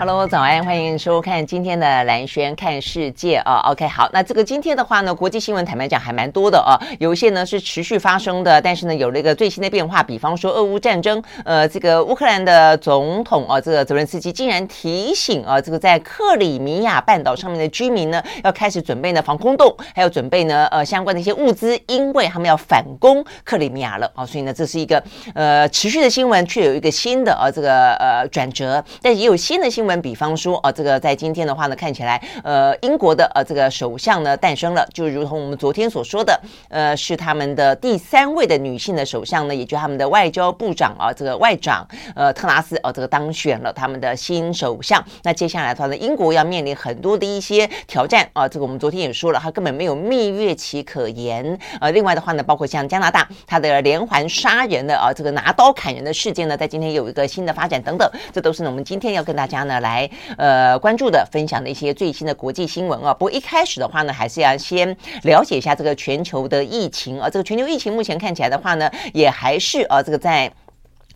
[0.00, 3.60] Hello，早安，欢迎收看今天的兰轩看世界啊。
[3.66, 25.04] OK，好，那这个今天的话呢，国际新闻坦白讲还蛮多的啊，有一些呢是持续发生的，但是呢有了一个最新的变化，比方说俄乌战争，呃，这个乌克兰的总统啊，这个泽伦斯基竟然提醒啊，这个在克里米亚半岛上面的居民呢，要开始准备呢防空洞，还有准备呢呃相关的一些物资，因为他们要反攻克里米亚了啊，所以呢这是一个
[25.34, 29.89] 呃持续的新闻，却有一个新的啊这个呃转折，但也有新的新闻。
[30.02, 45.02] 比方说，啊，这个在今天的话呢，看起来，呃，英国的呃这个首相呢诞生了，就如同我们昨天所说的，呃，是他们的第三位的女性的首相呢，也就是他们的外交部长啊，这个外长，呃，特拉斯，哦，这个当选了他们的新首相。
[45.22, 51.58] 那接下来的话呢，英国要面临很多的一些挑战啊，这个我们昨天也说了，他根本没有蜜月期可言。
[51.80, 59.79] 呃，另外的话呢，包括像加拿大，他的连环杀人的啊，这个拿刀砍人的事件呢，在今天有一个新的发展等等，这都是呢我们今天要跟大家呢。
[59.80, 63.12] 来，呃，关注的、分享的一些最新的国际新闻啊。
[63.12, 67.28] 不过一开始的话呢，还是要先了解一下这个全球的疫情啊。
[67.28, 70.50] 这个全球疫情目前看起来的话呢，也还是啊，这个在。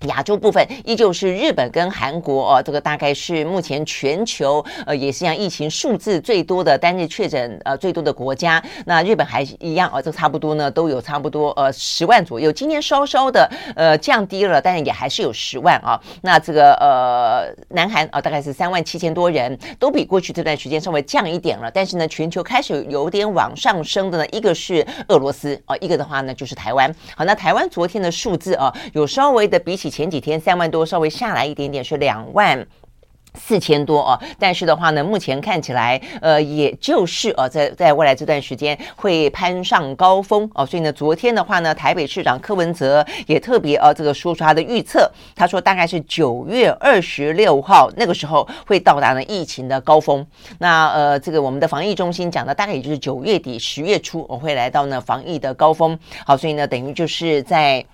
[0.02, 8.62] 亚洲部分依旧是日本跟韩国哦，这个大概是目前全球呃也是像疫情数字最多的单日确诊呃最多的国家。
[8.84, 12.52] 那日本还一样啊，这差不多呢都有差不多呃十万左右。
[12.52, 15.98] 今天稍稍的呃降低了，但是也还是有十万啊。
[16.20, 21.70] 那这个呃南韩啊大概是三万七千多人，都比过去这段时间稍微降一点了。
[21.70, 26.94] 但是呢，全球开始有点往上升的呢，一个是俄罗斯啊，一个的话呢就是台湾。
[27.16, 29.83] 好，那台湾昨天的数字啊有稍微的比起。
[29.88, 32.66] 前几天三万多，稍微下来一点点，是两万
[33.36, 34.20] 四千多哦。
[34.38, 40.64] 但是的话呢，目前看起来，呃，也就是呃，在在未来这段时间会攀上高峰哦。
[40.64, 50.24] 所以呢，昨天的话呢，台北市长柯文哲也特别呃，这个说出他的预测，他说大概是九月二十六号那个时候会到达呢疫情的高峰。
[50.58, 55.98] 那呃，这个我们的防疫中心讲的大概也就是九月底十月初我会来到呢防疫的高峰。
[56.24, 57.84] 好，所以呢，等于就是在。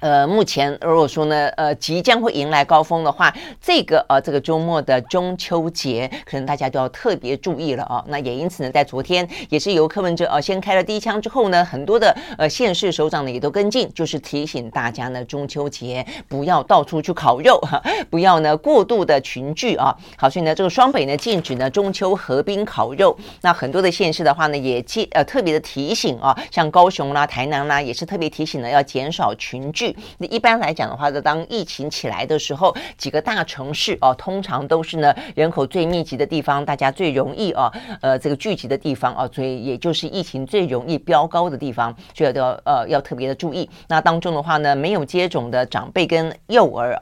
[0.00, 8.04] 呃，目前如果说呢，呃，即将会迎来高峰的话，这个呃，这个周末的中秋节，可能大家都要特别注意了啊。
[8.06, 19.92] 那也因此呢，在昨天也是由柯文哲呃先开了第一枪之后呢，很多的呃县市首长呢也都跟进，就是提醒大家呢，中秋节不要到处去烤肉哈，不要呢过度的群聚啊。
[20.16, 23.16] 好，所以呢，这个双北呢禁止呢中秋河滨烤肉。
[23.40, 29.87] 那很多的县市的话呢，也记呃特别的提醒啊，像高雄啦、台南啦，也是特别提醒呢要减少群聚。
[30.18, 43.68] 那一般来讲的话，呢，当疫情起来的时候，几个大城市哦，通常都是呢人口最密集的地方，大家最容易哦，呃，这个聚集的地方啊，所以也就是疫情最容易飙高的地方，所以要呃要特别的注意。
[43.88, 46.96] 那当中的话呢，没有接种的长辈跟幼儿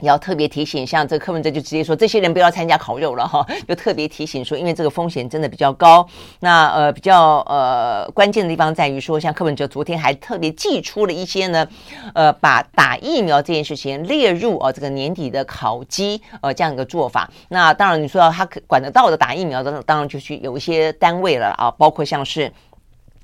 [0.00, 0.06] 哦。
[0.10, 6.06] 要特别提醒，像这个柯文哲就直接说，这些人不要参加烤肉了哈， 就特别提醒说，因为这个风险真的比较高。
[6.40, 11.66] 那呃比较呃关键的地方在于说，像柯文哲昨天还特别祭出了一些呢，
[12.14, 17.30] 呃把打疫苗这件事情列入啊这个年底的考绩呃这样一个做法。
[17.48, 22.52] 那当然你说他管得到的打疫苗的，当然就是有一些单位了啊，包括像是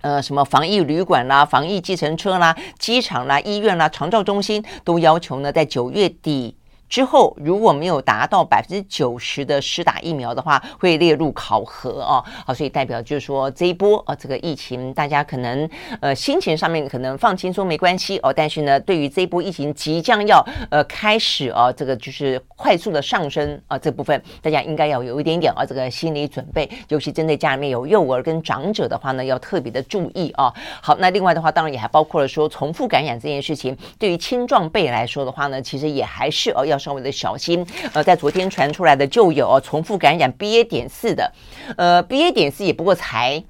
[0.02, 6.54] 呃什么防疫旅馆啦、防疫计程车啦、机场啦、医院啦、长照中心都要求呢在九月底。
[6.88, 12.24] 之后如果没有达到百分之九十的施打疫苗的话，会列入考核哦。
[12.46, 15.68] 好，所以代表就是说这一波啊，这个疫情大家可能
[16.00, 30.54] 呃心情上面可能放轻松没关系哦，但是呢，对于这一波疫情即将要呃开始啊，这个就是快速的上升啊，这部分大家应该要有一点点啊这个心理准备，尤其针对家里面有幼儿跟长者的话呢，要特别的注意啊。
[30.80, 36.75] 好，那另外的话，当然也还包括了说重复感染这件事情，对于青壮辈来说的话呢，其实也还是哦要。
[36.78, 41.32] 稍微的小心，呃，在昨天传出来的就有重复感染 BA 点四的，
[41.76, 43.42] 呃，BA 点四也不过才。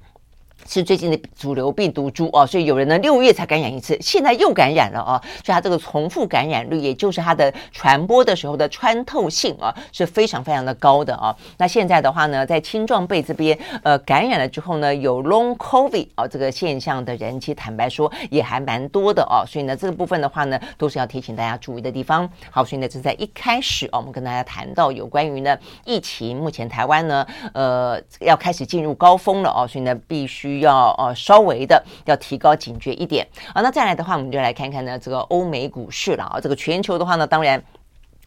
[0.67, 11.33] 是最近的主流病毒株哦，所以有人呢六月才感染一次，现在又感染了啊，所以它这个重复感染率，也就是它的传播的时候的穿透性啊，是非常非常的高的啊。
[11.57, 19.47] 那现在的话呢，在青壮辈这边，呃，感染了之后呢，有 Long COVID 啊这个现象的人，其实坦白说也还蛮多的哦。
[19.47, 22.29] 所以呢，这个部分的话呢，都是要提醒大家注意的地方。
[22.51, 30.56] 好，所以呢，这在一开始，我们跟大家谈到有关于呢疫情，目前台湾呢，呃，要开始进入高峰了哦，所以呢，必须。
[30.59, 33.61] 要呃稍微的要提高警觉一点啊。
[33.61, 36.39] 那再来的话，我们就来看看呢这个欧美股市了啊。
[36.39, 37.63] 这个全球的话呢，当然。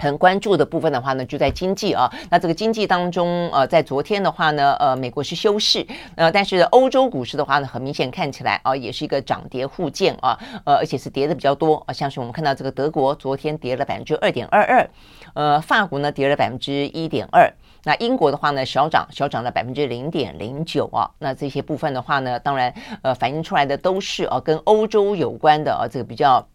[0.03, 2.11] 很关注的部分的话呢，就在经济啊。
[2.31, 11.93] 那这个经济当中，呃，在昨天的话呢，呃，美国是休市，呃，但是欧洲股市的话呢，很明显看起来啊，也是一个涨跌互见啊，呃，而且是跌的比较多啊。
[11.93, 14.91] 像是我们看到这个德国昨天跌了百分之二点二二，
[15.35, 17.53] 呃，法国呢跌了百分之一点二，
[17.85, 21.11] 那英国的话呢小涨，小涨了百分之零点零九啊。
[21.19, 26.47] 那这些部分的话呢，当然呃反映出来的都是啊跟欧洲有关的啊，这个比较。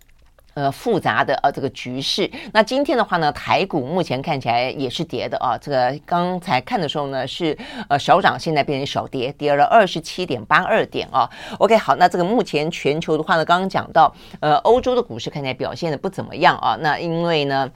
[0.56, 2.32] 呃，复杂的、啊、这个局势。
[2.54, 5.58] 那今天的话呢，台股目前看起来也是跌的啊。
[5.58, 7.58] 这个刚才看的时候呢，是
[7.90, 11.30] 呃小涨，现在变成小跌，跌了二十七点八二点啊。
[11.60, 16.78] OK，好，那这个目前全球的话呢，刚刚讲到，呃，欧洲的股市看起来表现的不怎么样啊。
[16.80, 17.70] 那因为呢。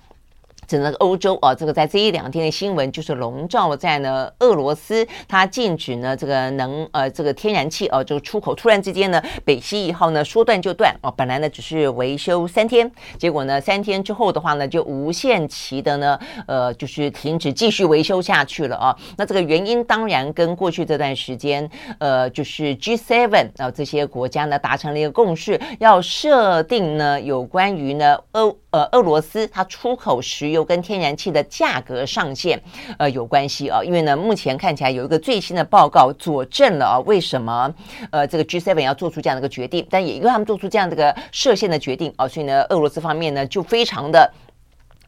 [0.69, 18.95] 整个欧洲啊，这个在这一两天的新闻就是笼罩在呢，俄罗斯它禁止呢这个能呃这个天然气啊就出口，突然之间呢北溪一号呢说断就断哦，本来呢只是维修三天，结果呢三天之后的话呢就无限期的呢呃就是停止继续维修下去了啊。
[19.17, 21.67] 那这个原因当然跟过去这段时间
[21.97, 30.58] 呃就是 G7 啊这些国家呢达成了一个共识，要设定呢有关于呢欧呃俄罗斯它出口石油。
[30.59, 32.61] 都跟天然气的价格上限，
[32.97, 37.73] 呃，有关系啊，因为呢，目前看起来有一个最新的报告佐证了啊，为什么
[38.11, 39.87] 呃这个 G Seven 要做出这样的一个决定？
[39.89, 44.29] 但也因为他们做出这样的一个设限的决定啊，所以呢，俄罗斯方面呢就非常的。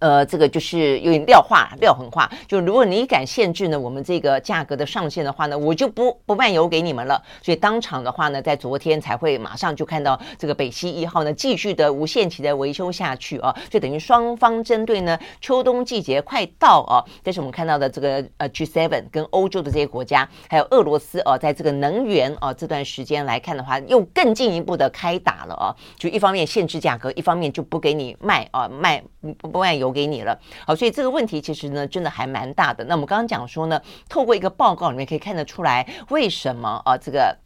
[0.02, 7.22] 呃，这个就是有点撂话，撂狠话，就如果你敢限制呢，我们这个价格的上限的话呢，我就不不卖油给你们了。
[7.42, 32.84] 所以当场的话呢，在昨天才会马上就看到这个北溪一号呢继续的无限期的维修下去啊，就等于双方针对呢秋冬季节快到啊，但是我们看到的这个呃 G7 跟欧洲的这些国家，还有俄罗斯啊，在这个能源啊这段时间来看的话，又更进一步的开打了啊，就一方面限制价格，一方面就不给你卖啊卖不不卖给你了，好，所以这个问题其实呢，真的还蛮大的。
[32.86, 37.38] 那我们刚刚讲说呢，透过一个报告里面可以看得出来，为什么啊这个。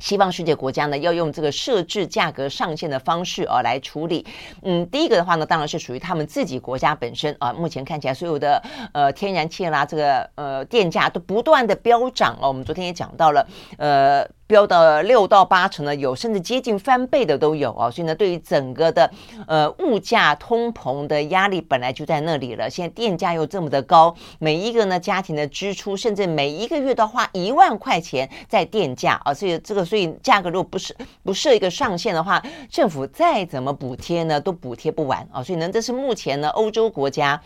[0.00, 4.26] 西方世界国家呢，要用这个设置价格上限的方式啊来处理。
[4.62, 7.52] 嗯，第一个的话呢，当然是属于他们自己国家本身啊。
[7.52, 8.60] 目前看起来，所有的
[8.92, 12.48] 呃天然气啦，这个呃电价都不断的飙涨哦。
[12.48, 13.46] 我们昨天也讲到了，
[13.78, 17.90] 呃，飙到六到八成的有，甚至接近翻倍的都有啊。
[17.90, 19.10] 所以呢，对于整个的
[19.48, 22.68] 呃物价通膨的压力本来就在那里了。
[22.68, 29.32] 现在电价又这么的高，每一个呢家庭的支出，甚至每一个月都要花一万块钱在电价啊。
[29.32, 29.84] 所以这个。
[29.84, 35.42] 所以价格如果不是不设一个上限的话，政府再怎么补贴呢，都补贴不完啊！
[35.42, 37.40] 所以呢，这是目前呢欧洲国家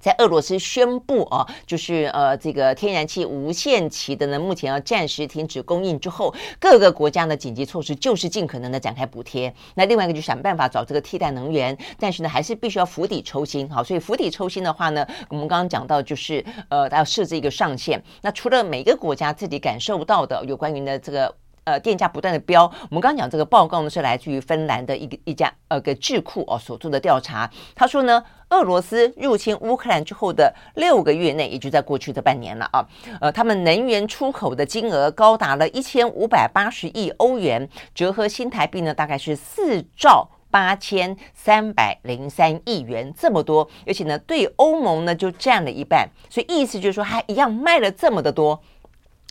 [0.00, 9.52] 在俄罗斯宣布啊，就是呃这个天然气无限期的呢，目前要暂时停止供应之后，各个国家的紧急措施就是尽可能的展开补贴。
[9.74, 13.68] 那另外一个就想办法找这个替代能源，但是呢还是必须要釜底抽薪。
[13.68, 18.02] 好，所以釜底抽薪的话呢，我们刚刚讲到就是呃要设置一个上限。
[18.22, 21.34] 那除了每个国家自己感受到的有关于呢这个。
[21.68, 22.64] 呃，电价不断的飙。
[22.88, 27.50] 我们刚刚讲这个报告呢，是来自于芬兰的一个一家呃个智库哦所做的调查。
[27.74, 32.88] 他说呢，俄罗斯入侵乌克兰之后的六个月内，也就在过去的半年了啊，
[33.20, 43.68] 呃，他们能源出口的金额高达了一千五百八十亿欧元，折合新台币呢，大概是四兆八千三百零三亿元，这么多。
[43.86, 48.58] 而且呢，对欧盟呢就占了一半，所以意思就是说，还一样卖了这么的多。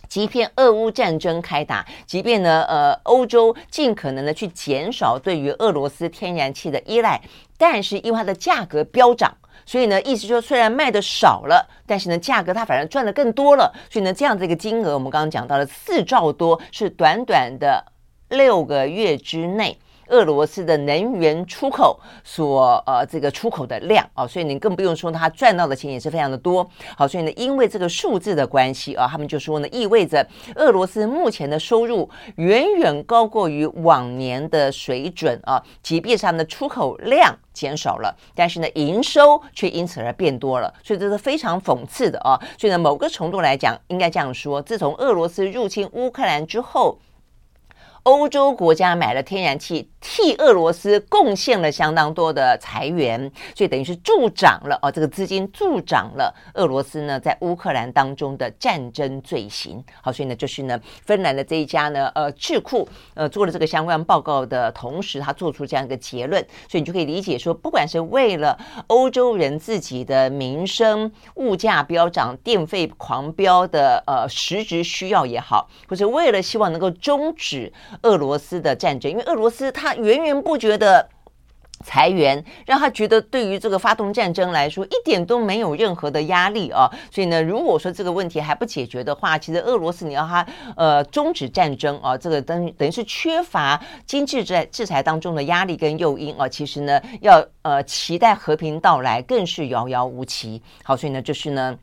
[0.07, 7.21] 即便俄乌战争开打，即便呢，呃，欧洲尽可能的去减少对于俄罗斯天然气的依赖，
[7.57, 9.35] 但是因为它的价格飙涨，
[9.65, 13.73] 所以呢，意思说虽然卖的少了，但是呢，价格它反而赚的更多了。
[13.89, 17.83] 所以呢，这样子一个金额，我们刚刚讲到了四兆多，是短短的
[18.29, 19.77] 六个月之内。
[20.09, 26.67] 俄罗斯的能源出口所呃这个出口的量啊、所以你更不用说他赚到的钱也是非常的多。
[26.95, 42.39] 好，所以呢，因为这个数字的关系啊，他们就说呢，意味着俄罗斯目前的收入远远高过于往年的水准啊，即便上的出口量减少了，但是呢，营收却因此而变多了，所以这是非常讽刺的啊。
[42.57, 46.97] 所以呢，某个程度来讲，应该这样说，自从俄罗斯入侵乌克兰之后。
[48.07, 53.19] 欧洲国家买了天然气，替俄罗斯贡献了相当多的财源，
[53.53, 59.83] 所以等于是助长了哦，这个资金助长了俄罗斯呢在乌克兰当中的战争罪行。
[60.01, 77.73] 好，所以呢就是呢芬兰的这一家呢呃智库呃做了这个相关报告的同时，他做出这样一个结论，所以你就可以理解说，不管是为了欧洲人自己的民生，物价飙涨、电费狂飙的呃实质需要也好，或者为了希望能够终止
[78.03, 81.09] 俄罗斯的战争，因为俄罗斯它源源不绝的
[81.85, 86.89] 裁员，让他觉得对于这个发动战争来说一点都没有任何的压力啊。
[87.11, 96.49] 所以呢，如果说这个问题还不解决的话，其实俄罗斯你要他呃终止战争啊，这个等等于是缺乏经济制制裁当中的压力跟诱因啊。
[96.49, 100.61] 其实呢，要呃期待和平到来更是遥遥无期。
[100.83, 101.77] 好，所以呢，就是呢。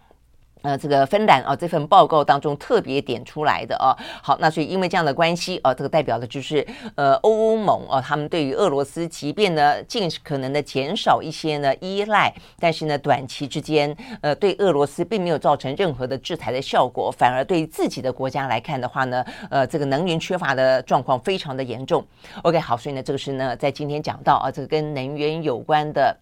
[0.65, 3.93] 呃，这个芬兰啊，这份报告当中特别点出来的啊，
[4.23, 22.03] 好，那所以因为这样的关系啊，这个代表的就是呃欧盟啊，他们对于俄罗斯，即便呢尽可能的减少一些呢依赖，但是呢短期之间，呃对俄罗斯并没有造成任何的制裁的效果，反而对自己的国家来看的话呢，呃这个能源缺乏的状况非常的严重。
[22.43, 26.17] OK，好，所以呢这个是呢在今天讲到啊，这个跟能源有关的。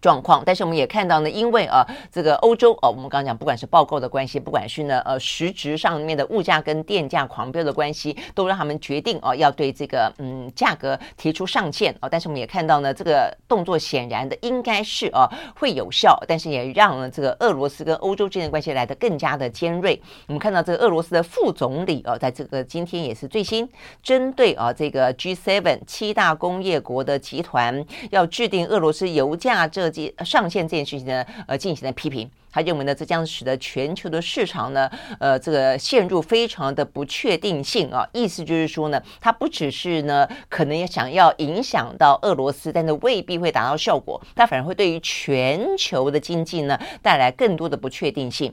[0.00, 12.08] 状况，但是我们也看到呢，因为啊，这个欧洲哦，我们刚刚讲，不管是报告的关系，不管是呢呃实质上面的物价跟电价狂飙的关系，都让他们决定哦，要对这个嗯价格提出上限哦。
[12.08, 20.00] 但是我们也看到呢，这个动作显然的应该是啊会有效，但是也让呢这个俄罗斯跟欧洲之间的关系来得更加的尖锐。
[20.28, 23.68] 我们看到这个俄罗斯的副总理哦，在这个今天也是最新
[24.02, 29.87] 针对啊这个 G7 七大工业国的集团要制定俄罗斯油价这。
[30.24, 32.30] 上限这件事情呢，呃，进行了批评。
[32.50, 34.90] 他认为呢，这将使得全球的市场呢，
[35.20, 38.08] 呃，这个陷入非常的不确定性啊。
[38.12, 44.20] 意思就是说呢，它不只是呢，可能也想要影响到俄罗斯，但是未必会达到效果。
[44.34, 48.52] 它反而会对于全球的经济呢，带来更多的不确定性。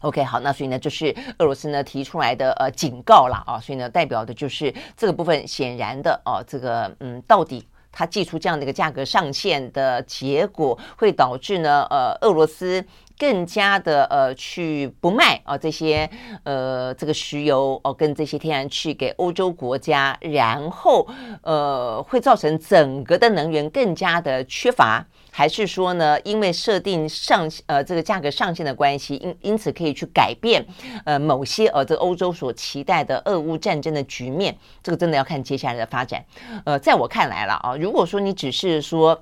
[0.00, 3.60] OK，好，那所以呢，就是俄罗斯呢提出来的呃警告了啊。
[3.60, 7.66] 所以呢，代表的就是这个部分显然的哦，这个嗯，到底。
[7.92, 12.84] 它寄出这样的一个价格上限的结果，会导致呢，呃，俄罗斯
[13.18, 16.08] 更加的呃去不卖啊、这些
[16.44, 21.06] 呃这个石油哦、跟这些天然气给欧洲国家，然后
[21.42, 25.06] 呃会造成整个的能源更加的缺乏。
[25.30, 30.64] 还是说呢，因为设定上呃这个价格上限的关系，因因此可以去改变
[31.04, 36.24] 呃某些呃这个欧洲所期待的俄乌战争的局面，这个真的要看接下来的发展。
[36.64, 39.20] 呃，在我看来了啊，如果说你只是说。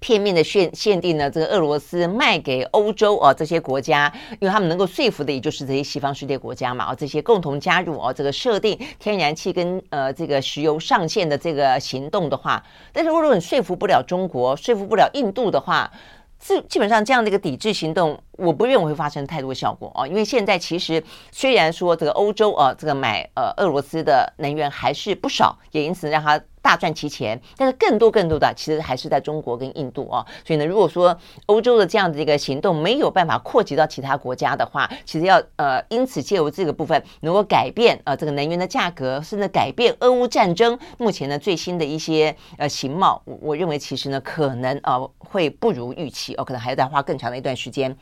[0.00, 12.62] 片面的限限定呢，这个俄罗斯卖给欧洲啊这些国家，因为他们能够说服的也就是这些西方世界国家嘛啊，这些共同加入啊这个设定天然气跟呃这个石油上限的这个行动的话，
[12.92, 15.90] 但是如果你说服不了中国，说服不了印度的话，
[16.38, 21.02] 这基本上这样的一个抵制行动，我不认为会发生太多效果啊，因为现在其实
[21.32, 26.40] 虽然说这个欧洲啊这个买呃俄罗斯的能源还是不少，也因此让它。
[26.68, 47.96] 大赚其钱，但是更多更多的其实还是在中国跟印度啊，所以呢，如果说欧洲的这样的一个行动没有办法扩及到其他国家的话，其实要呃因此借由这个部分能够改变呃这个能源的价格，甚至改变俄乌战争目前的最新的一些呃形貌，我我认为其实呢可能呃会不如预期哦，可能还要再花更长的一段时间。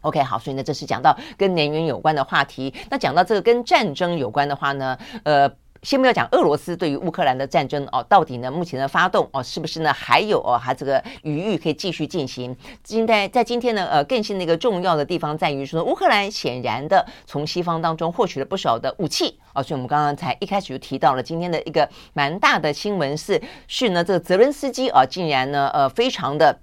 [0.00, 5.48] OK，好，所以呢这是讲到跟能源有关的话题，那讲到这个跟战争有关的话呢，呃。
[5.82, 12.56] 先不要讲俄罗斯对于乌克兰的战争哦，到底呢目前的发动哦，是不是呢还有哦，它这个余裕可以继续进行？
[12.84, 26.56] 今天在今天呢，呃，更新的一个重要的地方在于说，乌克兰显然的从西方当中获取了不少的武器啊，所以我们刚刚才一开始就提到了今天的一个蛮大的新闻是是呢，这个泽伦斯基啊，竟然呢呃非常的。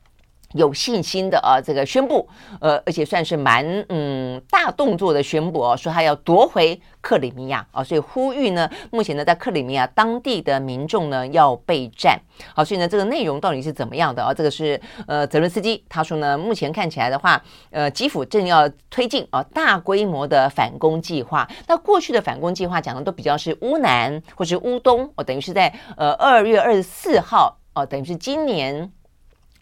[0.54, 2.28] 有信心的啊，这个宣布，
[2.60, 12.20] 呃，而且算是蛮嗯大动作的宣布哦，说他要夺回克里米亚啊，所以呼吁呢，目前呢在克里米亚当地的民众呢要备战。
[12.56, 14.34] 好，所以呢这个内容到底是怎么样的啊？
[14.34, 17.40] 这个是呃泽伦斯基他说呢，目前看起来的话，
[17.70, 21.48] 呃基辅正要推进啊大规模的反攻计划。
[21.68, 28.92] 那过去的反攻计划讲的都比较是乌南或是乌东哦，等于是在呃二月二十四号哦，等于是今年。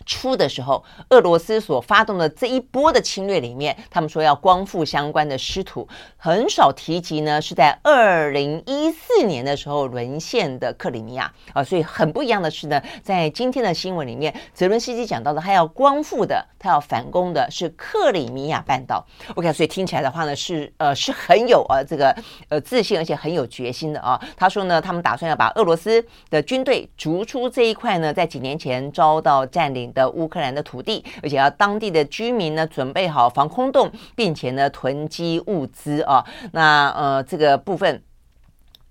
[0.07, 5.85] 初的时候，俄罗斯所发动的这一波的侵略里面，他们说要光复相关的失土，
[6.15, 19.05] 很少提及呢，是在二零一四年的时候沦陷的克里米亚啊，所以很不一样的是呢，在今天的新闻里面，泽伦斯基讲到的，他要光复的，他要反攻的是克里米亚半岛。
[19.35, 22.15] OK，所以听起来的话呢，是呃是很有呃这个
[22.47, 24.17] 呃自信，而且很有决心的啊。
[24.37, 29.91] 他说呢，他们打算要把俄罗斯的军队逐出这一块呢，在几年前遭到占领。
[29.97, 36.23] 的乌克兰的土地，而且要当地的居民呢准备好防空洞，并且呢囤积物资啊。
[36.51, 38.03] 那呃这个部分，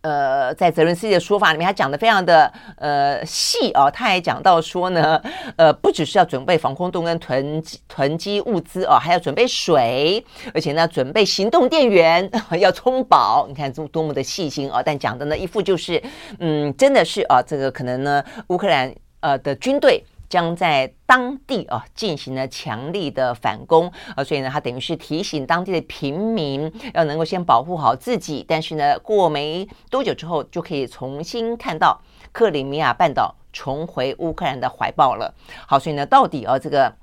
[0.01, 3.89] 呃在泽伦斯基的说法里面，他讲的非常的呃细啊。
[3.89, 5.23] 他还讲到说呢，
[5.57, 13.47] 呃不只是要准备防空洞跟囤囤积物资啊，还要准备水，而且呢准备行动电源 要充饱。
[13.49, 14.83] 你看这多么的细心啊！
[14.85, 16.03] 但讲的呢一副就是
[16.41, 20.05] 嗯真的是啊，这个可能呢乌克兰呃的军队。
[20.28, 32.00] 将在当地啊进行了强力的反攻啊，所以呢，他等于是提醒当地的平民要能够先保护好自己，但是呢，过没多久之后就可以重新看到
[32.33, 35.35] 克里米亚半岛重回乌克兰的怀抱了。
[35.66, 36.95] 好，所以呢，到底啊这个。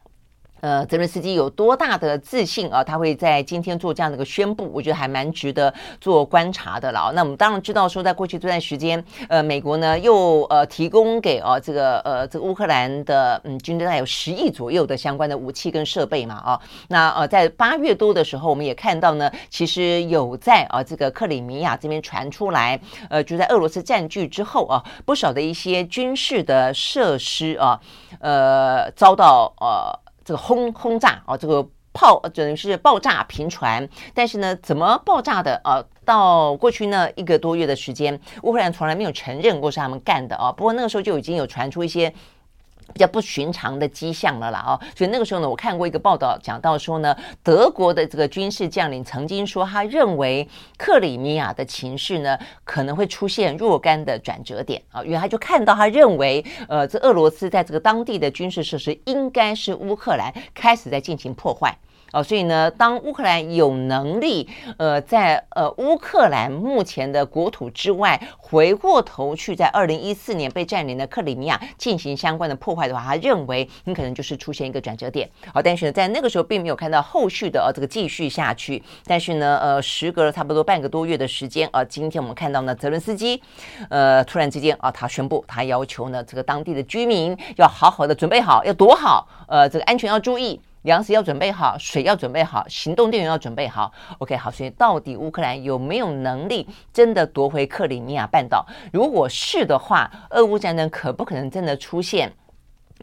[0.64, 2.82] 呃，泽伦斯基有多大的自信啊？
[2.82, 7.12] 他会在今天做这样的一个宣布，我觉得还蛮值得做观察的了。
[7.14, 16.62] 那我们当然知道说，在过去这段时间，呃，美国呢又呃提供给啊这个呃这个乌克兰的嗯军队大概有十亿左右的相关的武器跟设备嘛啊。
[16.88, 22.80] 那呃在八月多的时候，我们也看到呢，其实有在啊这个克里米亚这边传出来，
[23.10, 27.78] 呃就在俄罗斯占据之后啊，不少的一些军事的设施啊，
[28.22, 30.03] 呃遭到呃。
[30.24, 35.84] 这个轰轰炸啊，这个炮等于是爆炸频传，但是呢，怎么爆炸的啊？
[36.06, 40.52] 到过去呢一个多月的时间，乌克兰从来没有承认过是他们干的啊。
[40.52, 42.14] 不过那个时候就已经有传出一些。
[42.92, 50.48] 比较不寻常的迹象了啦哦，所以那个时候呢，我看过一个报道，讲到说呢，德国的这个军事将领曾经说，他认为
[50.78, 61.78] 克里米亚的情绪呢可能会出现若干的转折点啊，因为他就看到他认为，呃，这俄罗斯在这个当地的军事设施应该是乌克兰开始在进行破坏。
[62.14, 75.28] 哦，所以呢，当乌克兰有能力，呃，在呃乌克兰目前的国土之外，回过头去在二零一四年被占领的克里米亚进行相关的破坏的话，他认为你可能就是出现一个转折点。
[75.52, 78.82] 好，但是呢，在那个时候并没有看到后续的呃这个继续下去。
[79.08, 83.42] 但是呢，呃，时隔了差不多半个多月的时间，呃，今天我们看到呢，泽伦斯基，
[83.90, 90.62] 呃，突然之间啊，他宣布他要求呢，这个当地的居民要好好的准备好，要躲好，呃，这个安全要注意。
[90.84, 93.92] 粮食要准备好，水要准备好，行动电源要准备好。
[94.20, 98.66] OK，好，所以到底乌克兰有没有能力真的夺回克里米亚半岛？
[98.92, 102.32] 如果是的话，俄乌战争可不可能真的出现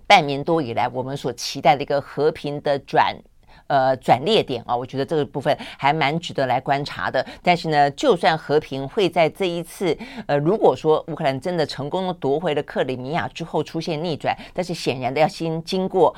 [0.07, 3.17] 半年多以来我们所期待的一个和平的转
[3.67, 4.77] 呃转捩点啊？
[4.77, 7.25] 我觉得这个部分还蛮值得来观察的。
[7.43, 16.15] 但是呢，就算和平会在这一次呃，如果说乌克兰真的成功的夺回了克里米亚之后出现逆转，但是显然的要先经过。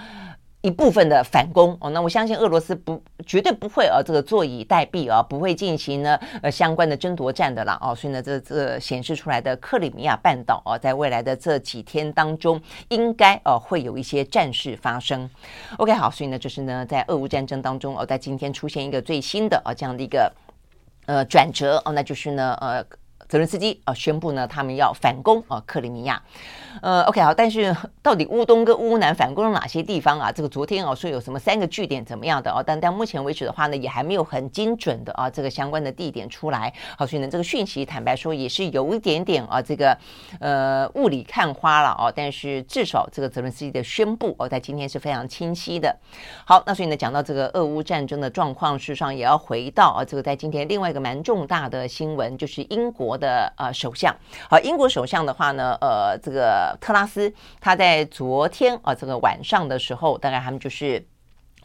[0.62, 15.29] 一部分的反攻哦，那我相信俄罗斯不绝对不会啊，这个坐以待毙啊，不会进行呢呃相关的争夺战的啦哦，所以呢这这显示出来的克里米亚半岛啊，在未来的这几天当中，应该呃会有一些战事发生。
[15.79, 20.33] OK，好，所以呢就是呢在俄乌战争当中哦，在今天出现一个最新的啊这样的一个
[21.07, 22.85] 呃转折哦，那就是呢呃
[23.28, 26.22] 泽伦斯基啊宣布呢他们要反攻啊克里米亚。
[26.80, 30.32] 呃，OK 好，但是 到底乌东跟乌南反攻了哪些地方啊？
[30.32, 36.72] 这个昨天哦说有什么三个据点怎么样的哦，但到目前为止的话呢，也还没有很精准的啊这个相关的地点出来。
[36.96, 39.96] 好，所以呢这个讯息坦白说也是有一点点啊这个
[40.40, 42.12] 呃雾里看花了哦。
[42.14, 45.94] 但是至少这个泽伦斯基的宣布哦，在今天是非常清晰的。
[46.46, 54.14] 好，那所以呢讲到这个俄乌战争的状况，事实上也要回到啊这个在今天另外一个蛮重大的新闻，就是英国的呃首相。
[54.48, 56.77] 好，英国首相的话呢，呃这个。
[56.81, 61.07] 特拉斯，他在昨天啊，这个晚上的时候，大概他们就是。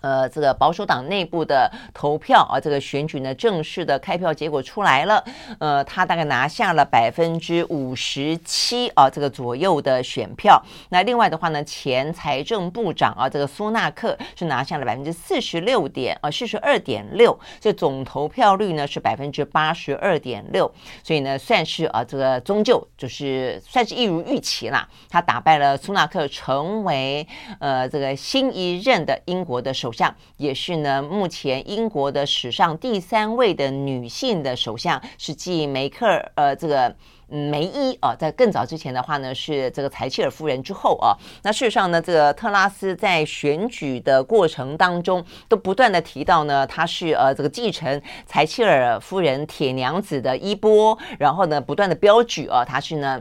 [0.07, 5.21] 呃，这个保守党内部的投票啊，这个选举呢，正式的开票结果出来了。
[5.59, 10.63] 呃，他大概拿下了百分之五十七啊，这个左右的选票。
[10.91, 17.37] 那另外的话呢，前财政部长啊，这个苏纳克是拿下了百分之四十六点啊，四十二点六。
[17.59, 20.71] 这总投票率呢是百分之八十二点六。
[21.03, 24.87] 所以呢，算是啊，这个终究就是算是一如预期啦。
[25.09, 27.27] 他打败了苏纳克，成为
[27.59, 29.91] 呃这个新一任的英国的首。
[29.97, 36.95] 首相也是呢，目前英国的史上第三位的女性的首相，是继梅克尔呃这个
[37.27, 41.17] 梅伊啊，在更早之前的话呢，是这个柴契尔夫人之后啊。
[41.41, 53.19] 那事实上呢，这个特拉斯在选举的过程当中，都不断的提到呢，他是呃这个继承柴契尔夫人铁娘子的衣钵，然后呢，不断的标举啊，他是呢。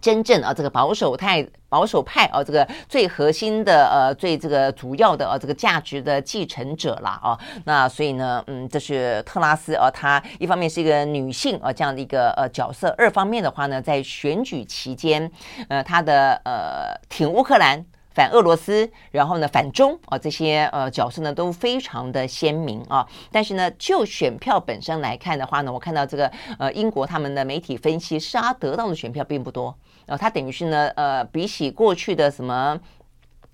[0.00, 7.36] 真正啊，这个保守派保守派啊，这个最核心的呃，最这个主要的呃，这个价值的继承者啦啊。
[7.64, 15.28] 那所以呢，嗯，这是特拉斯啊，她一方面是一个女性啊这样的一个呃角色，二方面的话呢，在选举期间，
[15.66, 17.84] 呃，她的呃挺乌克兰。
[18.14, 23.04] 反俄罗斯，然后呢，反中啊，这些呃角色呢都非常的鲜明啊。
[23.32, 29.76] 但是呢，就选票本身来看的话呢，我看到这个呃英国他们的媒体分析，是他得到的选票并不多。
[30.06, 32.78] 然后他等于是呢，呃，比起过去的什么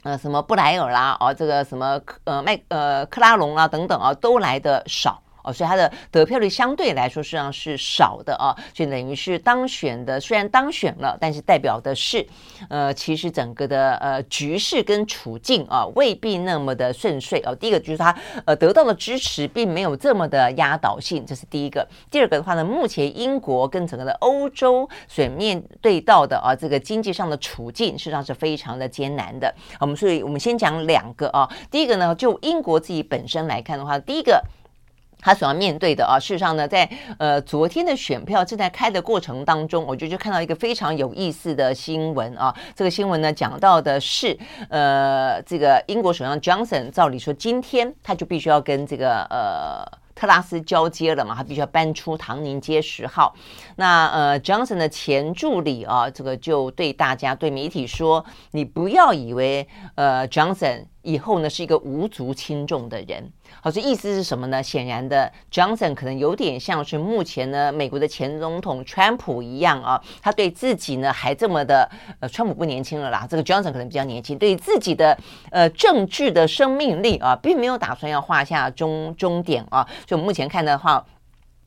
[0.03, 5.23] 呃什么布莱尔啦，哦，这个什么呃麦呃克拉隆啊等等啊，都来的少。
[5.43, 12.27] 哦，所以他的得票率相对来说实际上是少的啊，就等于是当选的，虽然当选了，但是代表的是，
[12.69, 17.55] 呃，其实整个的呃局势跟处境啊未必那么的顺遂哦。
[17.55, 21.87] 第一个就是他呃得到的支持并没有这么的压倒性，这是第一个。
[22.11, 29.55] 第二个的话呢，目前英国跟整个的欧洲所面对到的啊这个经济上的处境，实际上是非常的艰难的。
[29.81, 34.43] 我们所以我们先讲两个啊，第一个呢，就英国自己本身来看的话，第一个。
[35.21, 42.55] 他所要面对的啊，事实上呢，在呃昨天的选票正在开的过程当中，我就就看到一个非常有意思的新闻啊。
[42.75, 50.01] 这个新闻呢讲到的是，呃，这个英国首相 Johnson 照理说今天他就必须要跟这个呃。
[50.13, 51.35] 特拉斯交接了嘛？
[51.35, 53.35] 他必须要搬出唐宁街十号。
[53.77, 63.31] 那呃，Johnson 的前助理啊，这个就对大家对媒体说：“你不要以为呃，Johnson 以后呢是一个无足轻重的人。”
[63.63, 64.63] 好，这意思是什么呢？
[64.63, 75.19] 显然的，Johnson 可能有点像是目前呢美国的前总统川普一样啊，他对自己呢还这么的呃，川普不年轻了啦，这个 Johnson 可能比较年轻，对自己的
[75.51, 79.87] 呃政治的生命力啊，并没有打算要画下终终点啊。
[80.07, 81.05] 就目前看的话，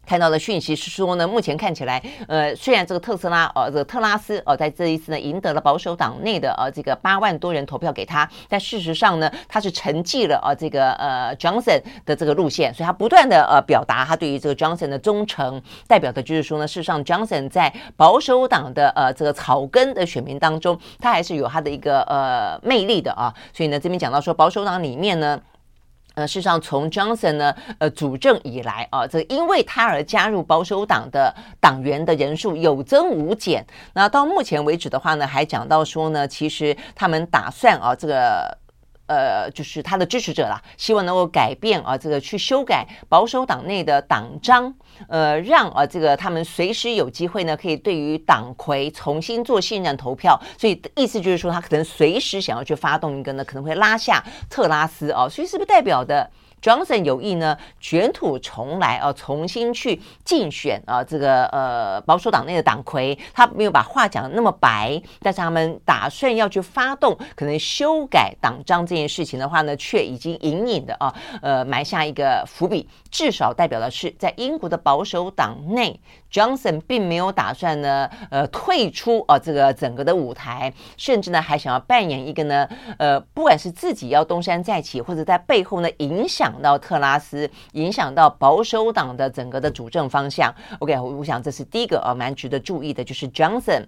[0.05, 25.39] 看到的讯息是说呢，目前看起来，呃，虽然这个特斯拉，呃，这个特拉斯，呃，在这一次呢赢得了保守党内的呃这个八万多人投票给他，但事实上呢，他是承继了呃这个呃 Johnson 的这个路线，所以他不断的呃表达他对于这个 Johnson 的忠诚，代表的就是说呢，事实上 Johnson 在保守党的呃这个草根的选民当中，他还是有他的一个呃魅力的啊，所以呢，这边讲到说保守党里面呢。
[26.15, 33.65] 呃，事实上，从 Johnson 呢，呃，主政以来啊，这因为他而加入保守党的党员的人数有增无减。
[33.93, 38.57] 那到目前为止的话呢，还讲到说呢，其实他们打算啊，这个。
[39.05, 44.73] 呃，就是他的支持者啦，希望能够改变啊，这个去修改保守党内的党章，
[45.07, 50.39] 呃，让啊这个他们随时有机会呢，可以对于党魁重新做信任投票。
[50.57, 56.29] 所以意思就是说，他可能随时想要去发动一个呢，可能会拉下特拉斯啊，所以是不是代表的
[56.63, 75.99] ？Johnson 有意呢卷土重来啊，重新去竞选啊，这个呃保守党内的党魁，他没有把话讲的那么白，但是他们打算要去发动可能修改党章这件事情的话呢，却已经隐隐的啊呃埋下一个伏笔，至少代表的是在英国的保守党内
[76.31, 82.65] ，Johnson 并没有打算呢呃退出啊这个整个的舞台，甚至呢还想要扮演一个呢
[82.97, 86.52] 呃不管是自己要东山再起，或者在背后呢影响。
[86.61, 90.53] 到特拉斯，影响到保守党的整个的主政方向。
[90.79, 93.85] OK，我想这是第一个呃蛮值得注意的，就是 Johnson。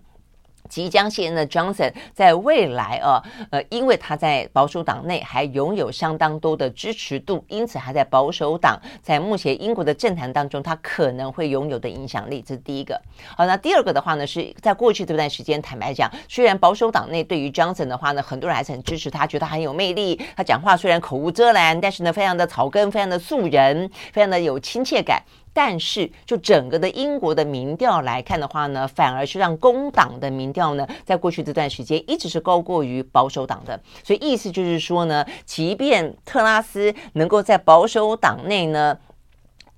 [0.70, 13.00] 即将卸任的 Johnson 在未来啊，呃，因为他在保守党内还拥有相当多的支持度，因此还在保守党在目前英国的政坛当中，他可能会拥有的影响力，这是第一个。
[13.38, 25.22] 好，那第二个的话呢，是在过去这段时间，坦白讲，虽然保守党内对于 Johnson 的话呢，很多人还是很支持他，觉得他很有魅力，他讲话虽然口无遮拦，但是呢，非常的草根，非常的素人，非常的有亲切感。
[25.56, 33.80] 但是，就整个的英国的民调来看的话呢，反而是让工党的民调呢，在过去这段时间一直是高过于保守党的。
[34.04, 38.98] 所以意思就是说呢，即便特拉斯能够在保守党内呢。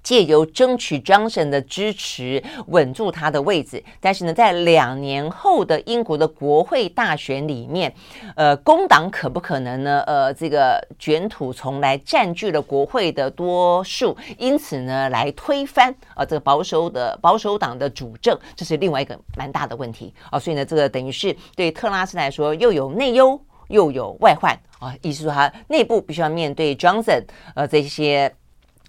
[0.07, 3.83] 借由争取 Johnson 的支持，稳住他的位置。
[3.99, 7.93] 但是呢，在两年后的英国的国会大选里面，
[8.37, 10.01] 呃，工党可不可能呢？
[10.07, 28.33] 呃，这个卷土重来，占据了国会的多数，因此呢，来推翻啊、这个保守的保守党的主政，这是另外一个蛮大的问题啊、所以呢，这个等于是对特拉斯来说，又有内忧，又有外患啊、意思说，他内部必须要面对 Johnson，呃，这些。